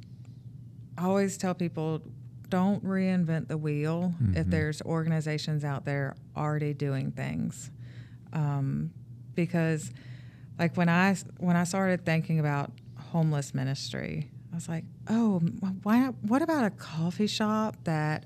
I 0.96 1.04
always 1.04 1.36
tell 1.36 1.54
people 1.54 2.02
don't 2.50 2.84
reinvent 2.84 3.48
the 3.48 3.58
wheel 3.58 4.14
if 4.34 4.46
Mhm. 4.46 4.50
there's 4.50 4.82
organizations 4.82 5.64
out 5.64 5.84
there 5.84 6.14
already 6.36 6.72
doing 6.74 7.10
things. 7.12 7.70
Um, 8.32 8.90
because 9.34 9.90
like 10.58 10.76
when 10.76 10.88
I 10.88 11.14
when 11.38 11.56
I 11.56 11.64
started 11.64 12.04
thinking 12.04 12.38
about 12.38 12.72
homeless 12.96 13.54
ministry, 13.54 14.30
I 14.52 14.54
was 14.54 14.68
like, 14.68 14.84
oh, 15.08 15.38
why 15.82 15.98
not, 16.00 16.14
what 16.22 16.42
about 16.42 16.64
a 16.64 16.70
coffee 16.70 17.26
shop 17.26 17.76
that 17.84 18.24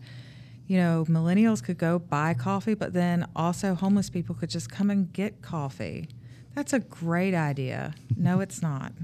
you 0.67 0.77
know 0.79 1.05
millennials 1.09 1.63
could 1.63 1.79
go 1.79 1.99
buy 1.99 2.33
coffee, 2.35 2.75
but 2.75 2.93
then 2.93 3.27
also 3.37 3.75
homeless 3.75 4.09
people 4.11 4.35
could 4.35 4.51
just 4.51 4.71
come 4.71 4.91
and 4.91 5.13
get 5.13 5.43
coffee. 5.43 6.09
That's 6.55 6.73
a 6.73 6.81
great 6.81 7.35
idea. 7.35 7.95
No, 8.17 8.41
it's 8.41 8.61
not. 8.63 8.93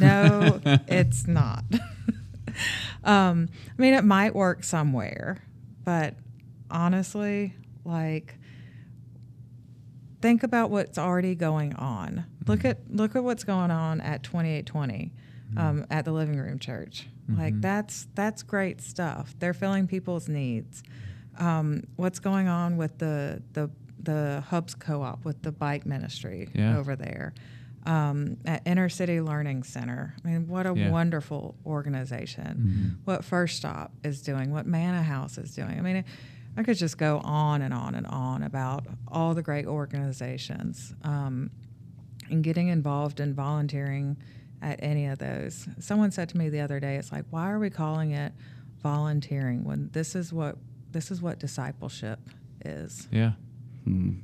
No, 0.00 0.60
it's 0.88 1.26
not. 1.26 1.64
um, 3.04 3.48
I 3.78 3.80
mean, 3.82 3.94
it 3.94 4.04
might 4.04 4.34
work 4.34 4.64
somewhere, 4.64 5.42
but 5.84 6.14
honestly, 6.70 7.54
like 7.84 8.36
think 10.20 10.42
about 10.42 10.70
what's 10.70 10.98
already 10.98 11.34
going 11.34 11.74
on. 11.76 12.24
Look 12.46 12.64
at 12.64 12.78
look 12.90 13.16
at 13.16 13.24
what's 13.24 13.44
going 13.44 13.70
on 13.70 14.00
at 14.00 14.22
2820 14.22 15.12
um, 15.56 15.86
at 15.90 16.04
the 16.04 16.12
Living 16.12 16.38
Room 16.38 16.58
Church. 16.58 17.08
Like 17.28 17.54
Mhm. 17.54 17.62
that's 17.62 18.08
that's 18.14 18.42
great 18.42 18.80
stuff. 18.80 19.34
They're 19.38 19.54
filling 19.54 19.86
people's 19.86 20.28
needs. 20.28 20.82
Um, 21.38 21.84
what's 21.96 22.18
going 22.18 22.48
on 22.48 22.76
with 22.76 22.98
the 22.98 23.42
the 23.52 23.70
the 24.02 24.42
Hubs 24.48 24.74
Co-op 24.74 25.24
with 25.24 25.42
the 25.42 25.52
bike 25.52 25.84
ministry 25.86 26.48
Yeah. 26.54 26.78
over 26.78 26.96
there? 26.96 27.34
Um, 27.86 28.36
at 28.44 28.60
Inner 28.66 28.90
City 28.90 29.20
Learning 29.22 29.62
Center. 29.62 30.14
I 30.22 30.28
mean, 30.28 30.46
what 30.48 30.66
a 30.66 30.74
Yeah. 30.74 30.90
wonderful 30.90 31.56
organization. 31.64 32.96
Mhm. 33.00 33.06
What 33.06 33.24
First 33.24 33.56
Stop 33.56 33.92
is 34.04 34.20
doing, 34.20 34.50
what 34.50 34.66
Manna 34.66 35.02
House 35.02 35.38
is 35.38 35.54
doing. 35.54 35.78
I 35.78 35.80
mean, 35.80 36.04
I 36.58 36.62
could 36.62 36.76
just 36.76 36.98
go 36.98 37.20
on 37.20 37.62
and 37.62 37.72
on 37.72 37.94
and 37.94 38.06
on 38.06 38.42
about 38.42 38.86
all 39.08 39.34
the 39.34 39.42
great 39.42 39.66
organizations 39.66 40.94
um, 41.02 41.50
and 42.30 42.44
getting 42.44 42.68
involved 42.68 43.18
in 43.18 43.32
volunteering 43.34 44.16
at 44.60 44.78
any 44.82 45.06
of 45.06 45.18
those. 45.18 45.66
Someone 45.78 46.10
said 46.10 46.28
to 46.30 46.36
me 46.36 46.50
the 46.50 46.60
other 46.60 46.80
day, 46.80 46.96
"It's 46.96 47.10
like, 47.12 47.24
why 47.30 47.50
are 47.50 47.58
we 47.58 47.70
calling 47.70 48.10
it 48.10 48.34
volunteering 48.82 49.64
when 49.64 49.88
this 49.92 50.14
is 50.14 50.32
what 50.32 50.58
this 50.92 51.10
is 51.10 51.22
what 51.22 51.38
discipleship 51.38 52.18
is?" 52.64 53.08
Yeah. 53.10 53.32
Hmm. 53.84 54.16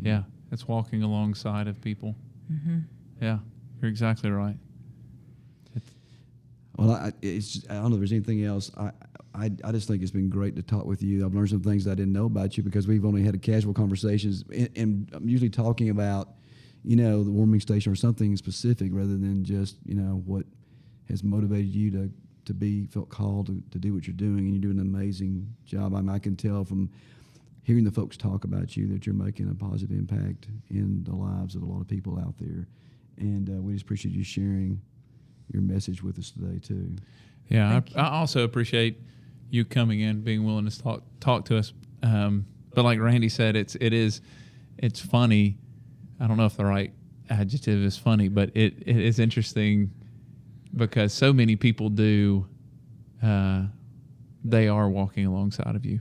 Yeah. 0.00 0.22
It's 0.50 0.66
walking 0.66 1.02
alongside 1.02 1.68
of 1.68 1.80
people. 1.82 2.16
hmm 2.48 2.80
Yeah. 3.20 3.38
You're 3.80 3.90
exactly 3.90 4.30
right. 4.30 4.56
Well, 6.76 6.90
I, 6.90 7.12
it's 7.22 7.52
just, 7.52 7.70
I 7.70 7.74
don't 7.74 7.90
know 7.90 7.94
if 7.94 8.00
there's 8.00 8.12
anything 8.12 8.44
else. 8.44 8.70
I, 8.76 8.90
I, 9.32 9.50
I 9.62 9.72
just 9.72 9.86
think 9.86 10.02
it's 10.02 10.10
been 10.10 10.28
great 10.28 10.56
to 10.56 10.62
talk 10.62 10.86
with 10.86 11.02
you. 11.02 11.24
I've 11.24 11.34
learned 11.34 11.50
some 11.50 11.62
things 11.62 11.86
I 11.86 11.94
didn't 11.94 12.12
know 12.12 12.26
about 12.26 12.56
you 12.56 12.64
because 12.64 12.88
we've 12.88 13.04
only 13.04 13.22
had 13.22 13.40
casual 13.42 13.72
conversations, 13.72 14.44
and, 14.52 14.70
and 14.76 15.10
I'm 15.12 15.28
usually 15.28 15.50
talking 15.50 15.90
about, 15.90 16.30
you 16.82 16.96
know, 16.96 17.22
the 17.22 17.30
warming 17.30 17.60
station 17.60 17.92
or 17.92 17.94
something 17.94 18.36
specific 18.36 18.90
rather 18.92 19.16
than 19.16 19.44
just, 19.44 19.76
you 19.86 19.94
know, 19.94 20.22
what 20.26 20.46
has 21.08 21.22
motivated 21.22 21.66
you 21.66 21.90
to 21.92 22.10
to 22.46 22.52
be 22.52 22.84
felt 22.86 23.08
called 23.08 23.46
to, 23.46 23.62
to 23.70 23.78
do 23.78 23.94
what 23.94 24.06
you're 24.06 24.14
doing, 24.16 24.40
and 24.40 24.50
you're 24.50 24.60
doing 24.60 24.78
an 24.78 24.94
amazing 24.94 25.48
job. 25.64 25.94
I, 25.94 26.00
mean, 26.00 26.10
I 26.10 26.18
can 26.18 26.36
tell 26.36 26.64
from 26.64 26.90
hearing 27.62 27.84
the 27.84 27.90
folks 27.90 28.16
talk 28.16 28.44
about 28.44 28.76
you 28.76 28.86
that 28.88 29.06
you're 29.06 29.14
making 29.14 29.48
a 29.48 29.54
positive 29.54 29.96
impact 29.96 30.48
in 30.68 31.02
the 31.04 31.14
lives 31.14 31.54
of 31.54 31.62
a 31.62 31.66
lot 31.66 31.80
of 31.80 31.88
people 31.88 32.18
out 32.18 32.34
there, 32.38 32.68
and 33.18 33.48
uh, 33.48 33.62
we 33.62 33.72
just 33.72 33.84
appreciate 33.84 34.14
you 34.14 34.24
sharing 34.24 34.80
your 35.52 35.62
message 35.62 36.02
with 36.02 36.18
us 36.18 36.30
today 36.30 36.58
too. 36.58 36.96
Yeah, 37.48 37.80
I, 37.96 38.00
I 38.00 38.08
also 38.18 38.44
appreciate 38.44 39.00
you 39.50 39.64
coming 39.64 40.00
in, 40.00 40.22
being 40.22 40.44
willing 40.44 40.68
to 40.68 40.82
talk 40.82 41.02
talk 41.20 41.44
to 41.46 41.58
us. 41.58 41.72
Um, 42.02 42.46
but 42.74 42.84
like 42.84 42.98
Randy 42.98 43.28
said, 43.28 43.56
it's 43.56 43.76
it 43.76 43.92
is 43.92 44.20
it's 44.78 45.00
funny. 45.00 45.58
I 46.20 46.26
don't 46.26 46.36
know 46.36 46.46
if 46.46 46.56
the 46.56 46.64
right 46.64 46.92
adjective 47.30 47.82
is 47.82 47.96
funny, 47.96 48.28
but 48.28 48.50
it, 48.54 48.74
it 48.86 48.96
is 48.96 49.18
interesting 49.18 49.90
because 50.76 51.12
so 51.12 51.32
many 51.32 51.56
people 51.56 51.88
do. 51.88 52.46
Uh, 53.22 53.64
they 54.46 54.68
are 54.68 54.90
walking 54.90 55.24
alongside 55.24 55.74
of 55.74 55.86
you 55.86 56.00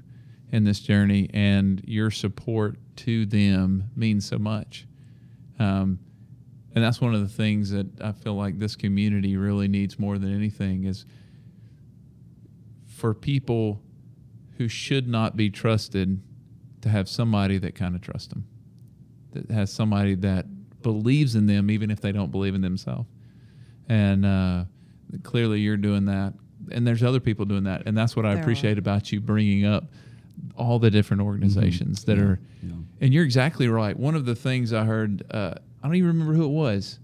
in 0.52 0.66
this 0.66 0.82
journey, 0.82 1.30
and 1.34 1.82
your 1.86 2.12
support 2.12 2.78
to 2.98 3.26
them 3.26 3.90
means 3.96 4.26
so 4.26 4.38
much. 4.38 4.86
Um, 5.60 6.00
and 6.76 6.84
that's 6.84 7.00
one 7.02 7.14
of 7.14 7.22
the 7.22 7.28
things 7.28 7.70
that 7.72 7.88
I 8.02 8.12
feel 8.12 8.34
like 8.36 8.60
this 8.60 8.76
community 8.76 9.38
really 9.38 9.68
needs 9.68 10.00
more 10.00 10.18
than 10.18 10.34
anything 10.36 10.86
is 10.86 11.06
for 12.88 13.14
people 13.14 13.82
who 14.58 14.68
should 14.68 15.08
not 15.08 15.36
be 15.36 15.50
trusted 15.50 16.22
to 16.82 16.90
have 16.90 17.08
somebody 17.10 17.58
that 17.58 17.76
kind 17.76 17.96
of 17.96 18.02
trusts 18.02 18.28
them, 18.28 18.46
that 19.32 19.50
has 19.52 19.72
somebody 19.72 20.16
that 20.16 20.46
believes 20.82 21.36
in 21.36 21.46
them 21.48 21.72
even 21.72 21.90
if 21.90 22.02
they 22.02 22.12
don't 22.12 22.32
believe 22.32 22.56
in 22.56 22.62
themselves. 22.62 23.08
And 23.90 24.26
uh, 24.26 24.66
clearly, 25.24 25.60
you're 25.60 25.78
doing 25.78 26.06
that, 26.06 26.34
and 26.72 26.88
there's 26.88 27.04
other 27.04 27.20
people 27.20 27.46
doing 27.46 27.64
that, 27.66 27.84
and 27.86 27.98
that's 27.98 28.16
what 28.16 28.26
I 28.26 28.30
There 28.30 28.38
are. 28.40 28.42
appreciate 28.42 28.78
about 28.78 29.12
you 29.12 29.20
bringing 29.20 29.66
up 29.66 29.86
all 30.56 30.80
the 30.80 30.90
different 30.90 31.22
organizations 31.22 32.04
that 32.06 32.18
Yeah, 32.18 32.24
are. 32.24 32.40
yeah. 32.62 32.74
And 33.02 33.14
you're 33.14 33.26
exactly 33.26 33.68
right. 33.68 33.98
One 33.98 34.16
of 34.16 34.26
the 34.26 34.36
things 34.36 34.72
I 34.72 34.86
heard, 34.86 35.24
uh, 35.32 35.56
I 35.84 35.88
don't 35.88 35.96
even 35.96 36.08
remember 36.08 36.34
who 36.34 36.46
it 36.46 36.52
was. 36.52 36.98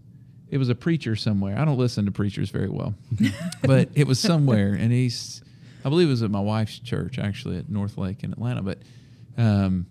It 0.49 0.57
was 0.57 0.69
a 0.69 0.75
preacher 0.75 1.15
somewhere. 1.15 1.59
I 1.59 1.65
don't 1.65 1.77
listen 1.77 2.05
to 2.05 2.11
preachers 2.11 2.49
very 2.49 2.69
well, 2.69 2.95
but 3.61 3.89
it 3.93 4.07
was 4.07 4.19
somewhere, 4.19 4.73
and 4.73 4.91
he's, 4.91 5.43
I 5.83 5.89
believe 5.89 6.07
it 6.07 6.11
was 6.11 6.23
at 6.23 6.31
my 6.31 6.39
wife's 6.39 6.79
church, 6.79 7.19
actually 7.19 7.57
at 7.57 7.69
North 7.69 7.97
Lake 7.97 8.23
in 8.23 8.31
Atlanta. 8.31 8.63
But 8.63 8.79
um, 9.37 9.85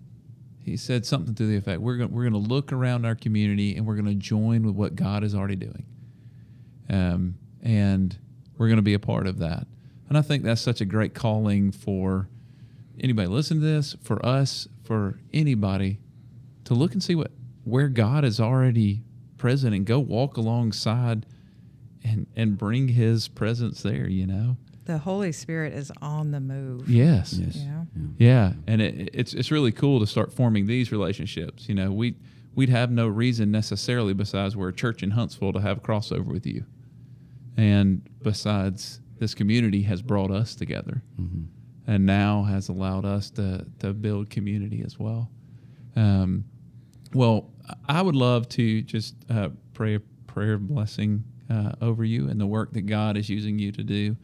he 0.64 0.76
said 0.76 1.05
something 1.05 1.34
to 1.34 1.47
the 1.47 1.57
effect: 1.57 1.80
"We're 1.80 1.99
going, 1.99 2.11
we're 2.11 2.28
to 2.30 2.39
look 2.39 2.72
around 2.72 3.05
our 3.05 3.14
community, 3.14 3.76
and 3.76 3.86
we're 3.86 3.95
going 3.95 4.07
to 4.07 4.14
join 4.14 4.64
with 4.64 4.74
what 4.74 4.97
God 4.97 5.22
is 5.22 5.34
already 5.34 5.57
doing, 5.57 5.84
um, 6.89 7.34
and 7.62 8.16
we're 8.57 8.68
going 8.68 8.76
to 8.76 8.82
be 8.82 8.95
a 8.95 8.99
part 8.99 9.26
of 9.26 9.39
that." 9.39 9.66
And 10.09 10.16
I 10.16 10.22
think 10.22 10.43
that's 10.43 10.62
such 10.62 10.80
a 10.80 10.86
great 10.86 11.14
calling 11.14 11.70
for 11.70 12.28
anybody 12.99 13.28
listening 13.28 13.61
to 13.61 13.66
this, 13.66 13.97
for 14.03 14.24
us, 14.24 14.66
for 14.82 15.20
anybody 15.32 15.99
to 16.64 16.74
look 16.74 16.93
and 16.95 17.03
see 17.03 17.14
what 17.14 17.30
where 17.69 17.89
God 17.89 18.25
is 18.25 18.41
already 18.41 19.03
present 19.37 19.75
and 19.75 19.87
go 19.87 19.99
walk 19.99 20.37
alongside 20.37 21.27
and 22.05 22.27
and 22.37 22.57
bring 22.59 22.89
his 22.89 23.29
presence 23.29 23.83
there, 23.83 24.09
you 24.09 24.27
know. 24.27 24.57
The 24.85 24.99
Holy 24.99 25.33
Spirit 25.33 25.75
is 25.75 25.93
on 26.01 26.31
the 26.31 26.41
move. 26.41 26.89
Yes. 26.89 27.35
Yes. 27.35 27.57
Yeah. 27.57 27.85
Yeah, 28.16 28.53
and 28.66 28.81
it, 28.81 29.11
it's 29.12 29.35
it's 29.35 29.51
really 29.51 29.73
cool 29.73 30.01
to 30.01 30.07
start 30.07 30.33
forming 30.33 30.66
these 30.66 30.91
relationships. 30.91 31.69
You 31.69 31.75
know, 31.75 31.93
we 31.93 32.16
we'd 32.55 32.71
have 32.71 32.91
no 32.91 33.07
reason 33.07 33.51
necessarily 33.51 34.14
besides 34.14 34.57
we're 34.57 34.69
a 34.69 34.73
church 34.73 35.03
in 35.03 35.11
Huntsville 35.11 35.53
to 35.53 35.61
have 35.61 35.79
a 35.79 35.81
crossover 35.81 36.27
with 36.27 36.47
you, 36.47 36.64
and 37.57 38.09
besides 38.23 39.01
this 39.19 39.35
community 39.35 39.83
has 39.83 40.01
brought 40.01 40.31
us 40.31 40.55
together, 40.55 41.03
and 41.87 42.07
now 42.07 42.45
has 42.45 42.69
allowed 42.69 43.05
us 43.05 43.31
to 43.33 43.66
to 43.81 43.93
build 43.93 44.31
community 44.31 44.83
as 44.85 44.99
well. 44.99 45.31
Um, 45.97 46.45
well, 47.15 47.51
I 47.89 48.03
would 48.03 48.17
love 48.17 48.49
to 48.51 48.83
just 48.83 49.15
uh, 49.31 49.51
pray 49.75 49.95
a 49.95 50.01
prayer 50.27 50.55
of 50.55 50.69
blessing 50.69 51.25
uh, 51.51 51.73
over 51.81 52.05
you 52.05 52.29
and 52.29 52.41
the 52.41 52.47
work 52.47 52.73
that 52.73 52.83
God 52.83 53.17
is 53.17 53.29
using 53.29 53.59
you 53.59 53.73
to 53.73 53.83
do, 53.83 54.17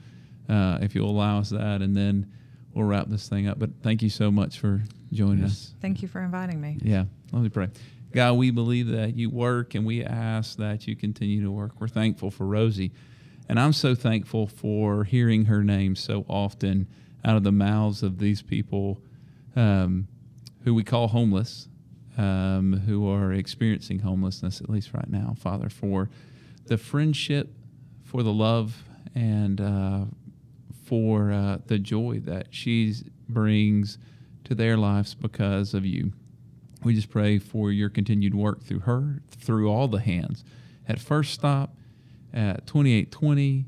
uh, 0.49 0.79
if 0.83 0.95
you'll 0.95 1.11
allow 1.11 1.39
us 1.39 1.51
that, 1.51 1.83
and 1.83 1.97
then 1.97 2.31
we'll 2.73 2.87
wrap 2.87 3.09
this 3.09 3.29
thing 3.29 3.49
up. 3.49 3.59
But 3.59 3.71
thank 3.83 4.03
you 4.03 4.11
so 4.11 4.31
much 4.31 4.59
for 4.59 4.83
joining 5.13 5.45
us. 5.45 5.75
Thank 5.81 6.03
you 6.03 6.09
for 6.09 6.21
inviting 6.21 6.61
me. 6.61 6.79
Yeah, 6.83 7.05
let 7.33 7.43
me 7.43 7.49
pray. 7.49 7.69
God, 8.13 8.35
we 8.35 8.51
believe 8.51 8.89
that 8.89 9.17
you 9.17 9.29
work 9.29 9.75
and 9.75 9.85
we 9.85 10.05
ask 10.05 10.57
that 10.59 10.87
you 10.87 10.95
continue 10.95 11.43
to 11.43 11.51
work. 11.51 11.81
We're 11.81 11.89
thankful 11.89 12.31
for 12.31 12.47
Rosie. 12.47 12.93
And 13.49 13.59
I'm 13.59 13.73
so 13.73 13.95
thankful 13.95 14.47
for 14.47 15.05
hearing 15.05 15.47
her 15.47 15.65
name 15.65 15.97
so 15.97 16.25
often 16.29 16.87
out 17.25 17.37
of 17.37 17.43
the 17.43 17.53
mouths 17.53 18.03
of 18.03 18.19
these 18.19 18.41
people 18.41 19.01
um, 19.57 20.07
who 20.63 20.75
we 20.75 20.85
call 20.85 21.09
homeless, 21.09 21.69
um, 22.17 22.83
who 22.87 23.09
are 23.09 23.33
experiencing 23.33 24.01
homelessness, 24.01 24.61
at 24.61 24.71
least 24.71 24.93
right 24.95 25.09
now, 25.09 25.35
Father, 25.39 25.69
for 25.69 26.09
the 26.67 26.79
friendship, 26.79 27.53
for 28.05 28.23
the 28.23 28.33
love, 28.33 28.85
and 29.15 29.61
uh, 29.61 30.05
for 30.85 31.33
uh, 31.33 31.59
the 31.67 31.79
joy 31.79 32.21
that 32.25 32.49
she 32.51 32.95
brings 33.29 33.99
to 34.45 34.55
their 34.55 34.77
lives 34.77 35.15
because 35.15 35.75
of 35.75 35.85
you. 35.85 36.13
We 36.83 36.95
just 36.95 37.11
pray 37.11 37.39
for 37.39 37.73
your 37.73 37.89
continued 37.89 38.35
work 38.35 38.63
through 38.63 38.81
her, 38.81 39.23
through 39.31 39.71
all 39.71 39.89
the 39.89 40.01
hands 40.01 40.45
at 40.87 41.01
First 41.01 41.33
Stop, 41.33 41.75
at 42.33 42.67
2820, 42.67 43.65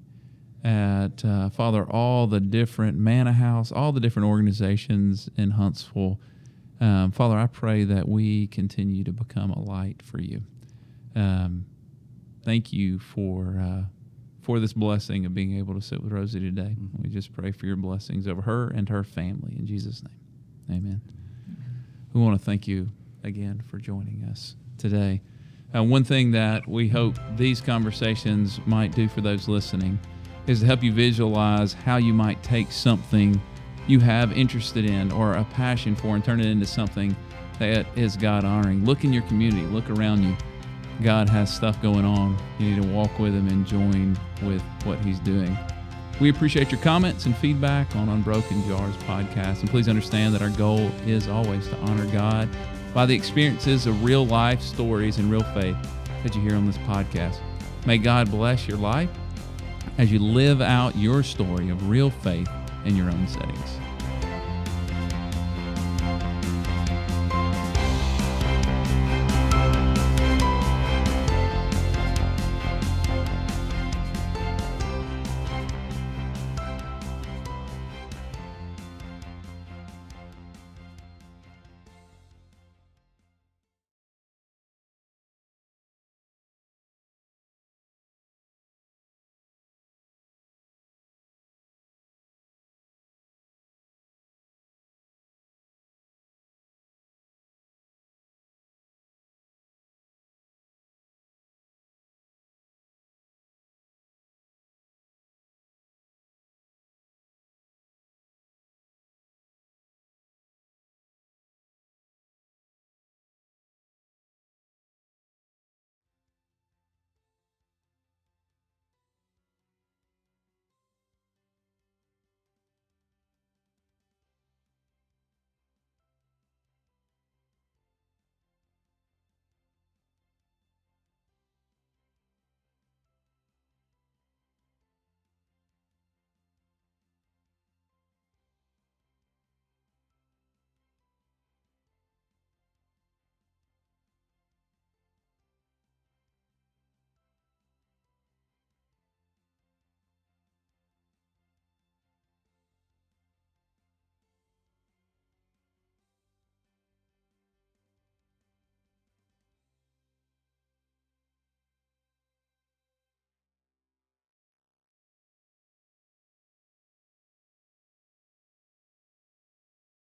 at 0.65 1.25
uh, 1.25 1.49
Father, 1.51 1.85
all 1.85 2.27
the 2.27 2.41
different 2.41 2.99
Manna 2.99 3.33
House, 3.33 3.71
all 3.73 3.93
the 3.93 4.01
different 4.01 4.29
organizations 4.29 5.31
in 5.37 5.53
Huntsville. 5.53 6.21
Um, 6.81 7.11
Father, 7.11 7.37
I 7.37 7.47
pray 7.47 7.85
that 7.85 8.09
we 8.09 8.49
continue 8.49 9.05
to 9.05 9.13
become 9.13 9.51
a 9.51 9.61
light 9.61 10.03
for 10.03 10.21
you. 10.21 10.43
Um, 11.15 11.65
thank 12.45 12.73
you 12.73 12.99
for 12.99 13.59
uh, 13.59 13.85
for 14.43 14.61
this 14.61 14.73
blessing 14.73 15.27
of 15.27 15.35
being 15.35 15.57
able 15.59 15.75
to 15.75 15.81
sit 15.81 16.03
with 16.03 16.13
Rosie 16.13 16.39
today. 16.39 16.77
We 17.03 17.09
just 17.09 17.33
pray 17.33 17.51
for 17.51 17.67
your 17.67 17.77
blessings 17.77 18.29
over 18.29 18.43
her 18.43 18.69
and 18.69 18.89
her 18.89 19.03
family 19.03 19.57
in 19.59 19.67
Jesus' 19.67 20.03
name. 20.03 20.79
Amen. 20.79 21.01
We 22.13 22.21
want 22.21 22.39
to 22.39 22.45
thank 22.45 22.69
you 22.69 22.91
again 23.25 23.63
for 23.67 23.79
joining 23.79 24.25
us 24.31 24.55
today. 24.79 25.21
Uh, 25.75 25.83
one 25.83 26.05
thing 26.05 26.31
that 26.31 26.67
we 26.69 26.89
hope 26.89 27.19
these 27.37 27.61
conversations 27.61 28.61
might 28.67 28.95
do 28.95 29.09
for 29.09 29.21
those 29.21 29.49
listening 29.49 29.99
is 30.47 30.61
to 30.61 30.67
help 30.67 30.83
you 30.83 30.93
visualize 30.93 31.73
how 31.73 31.97
you 31.97 32.15
might 32.15 32.41
take 32.43 32.71
something 32.71 33.41
you 33.87 34.01
have 34.01 34.33
interested 34.33 34.85
in 34.85 35.13
or 35.13 35.35
a 35.35 35.45
passion 35.45 35.95
for 35.95 36.15
and 36.15 36.25
turn 36.25 36.41
it 36.41 36.47
into 36.47 36.67
something 36.67 37.17
that 37.59 37.87
is 37.97 38.17
God 38.17 38.45
honoring. 38.45 38.85
Look 38.85 39.05
in 39.05 39.13
your 39.13 39.23
community, 39.23 39.67
look 39.67 39.89
around 39.91 40.23
you. 40.23 40.37
God 41.03 41.29
has 41.29 41.55
stuff 41.55 41.81
going 41.83 42.05
on. 42.05 42.37
You 42.59 42.71
need 42.71 42.83
to 42.83 42.89
walk 42.89 43.19
with 43.19 43.35
Him 43.35 43.49
and 43.49 43.67
join 43.67 44.19
with 44.43 44.63
what 44.85 44.99
He's 45.01 45.21
doing. 45.21 45.57
We 46.21 46.31
appreciate 46.31 46.73
your 46.73 46.81
comments 46.81 47.27
and 47.27 47.37
feedback 47.37 47.95
on 47.95 48.09
Unbroken 48.09 48.67
Jars 48.67 48.97
podcast. 48.99 49.61
And 49.61 49.69
please 49.69 49.89
understand 49.89 50.35
that 50.35 50.41
our 50.41 50.51
goal 50.51 50.91
is 51.07 51.29
always 51.29 51.69
to 51.69 51.77
honor 51.81 52.07
God 52.07 52.49
by 52.95 53.05
the 53.05 53.15
experiences 53.15 53.87
of 53.87 54.03
real 54.03 54.25
life 54.25 54.63
stories 54.63 55.19
and 55.19 55.31
real 55.31 55.43
faith 55.53 55.77
that 56.23 56.35
you 56.35 56.41
hear 56.41 56.57
on 56.57 56.67
this 56.67 56.79
podcast. 56.79 57.39
May 57.85 57.99
God 57.99 58.31
bless 58.31 58.67
your 58.67 58.79
life 58.79 59.11
as 59.99 60.11
you 60.11 60.19
live 60.19 60.63
out 60.63 60.97
your 60.97 61.23
story 61.23 61.69
of 61.69 61.89
real 61.89 62.09
faith 62.09 62.49
in 62.87 62.97
your 62.97 63.11
own 63.11 63.27
settings. 63.27 63.86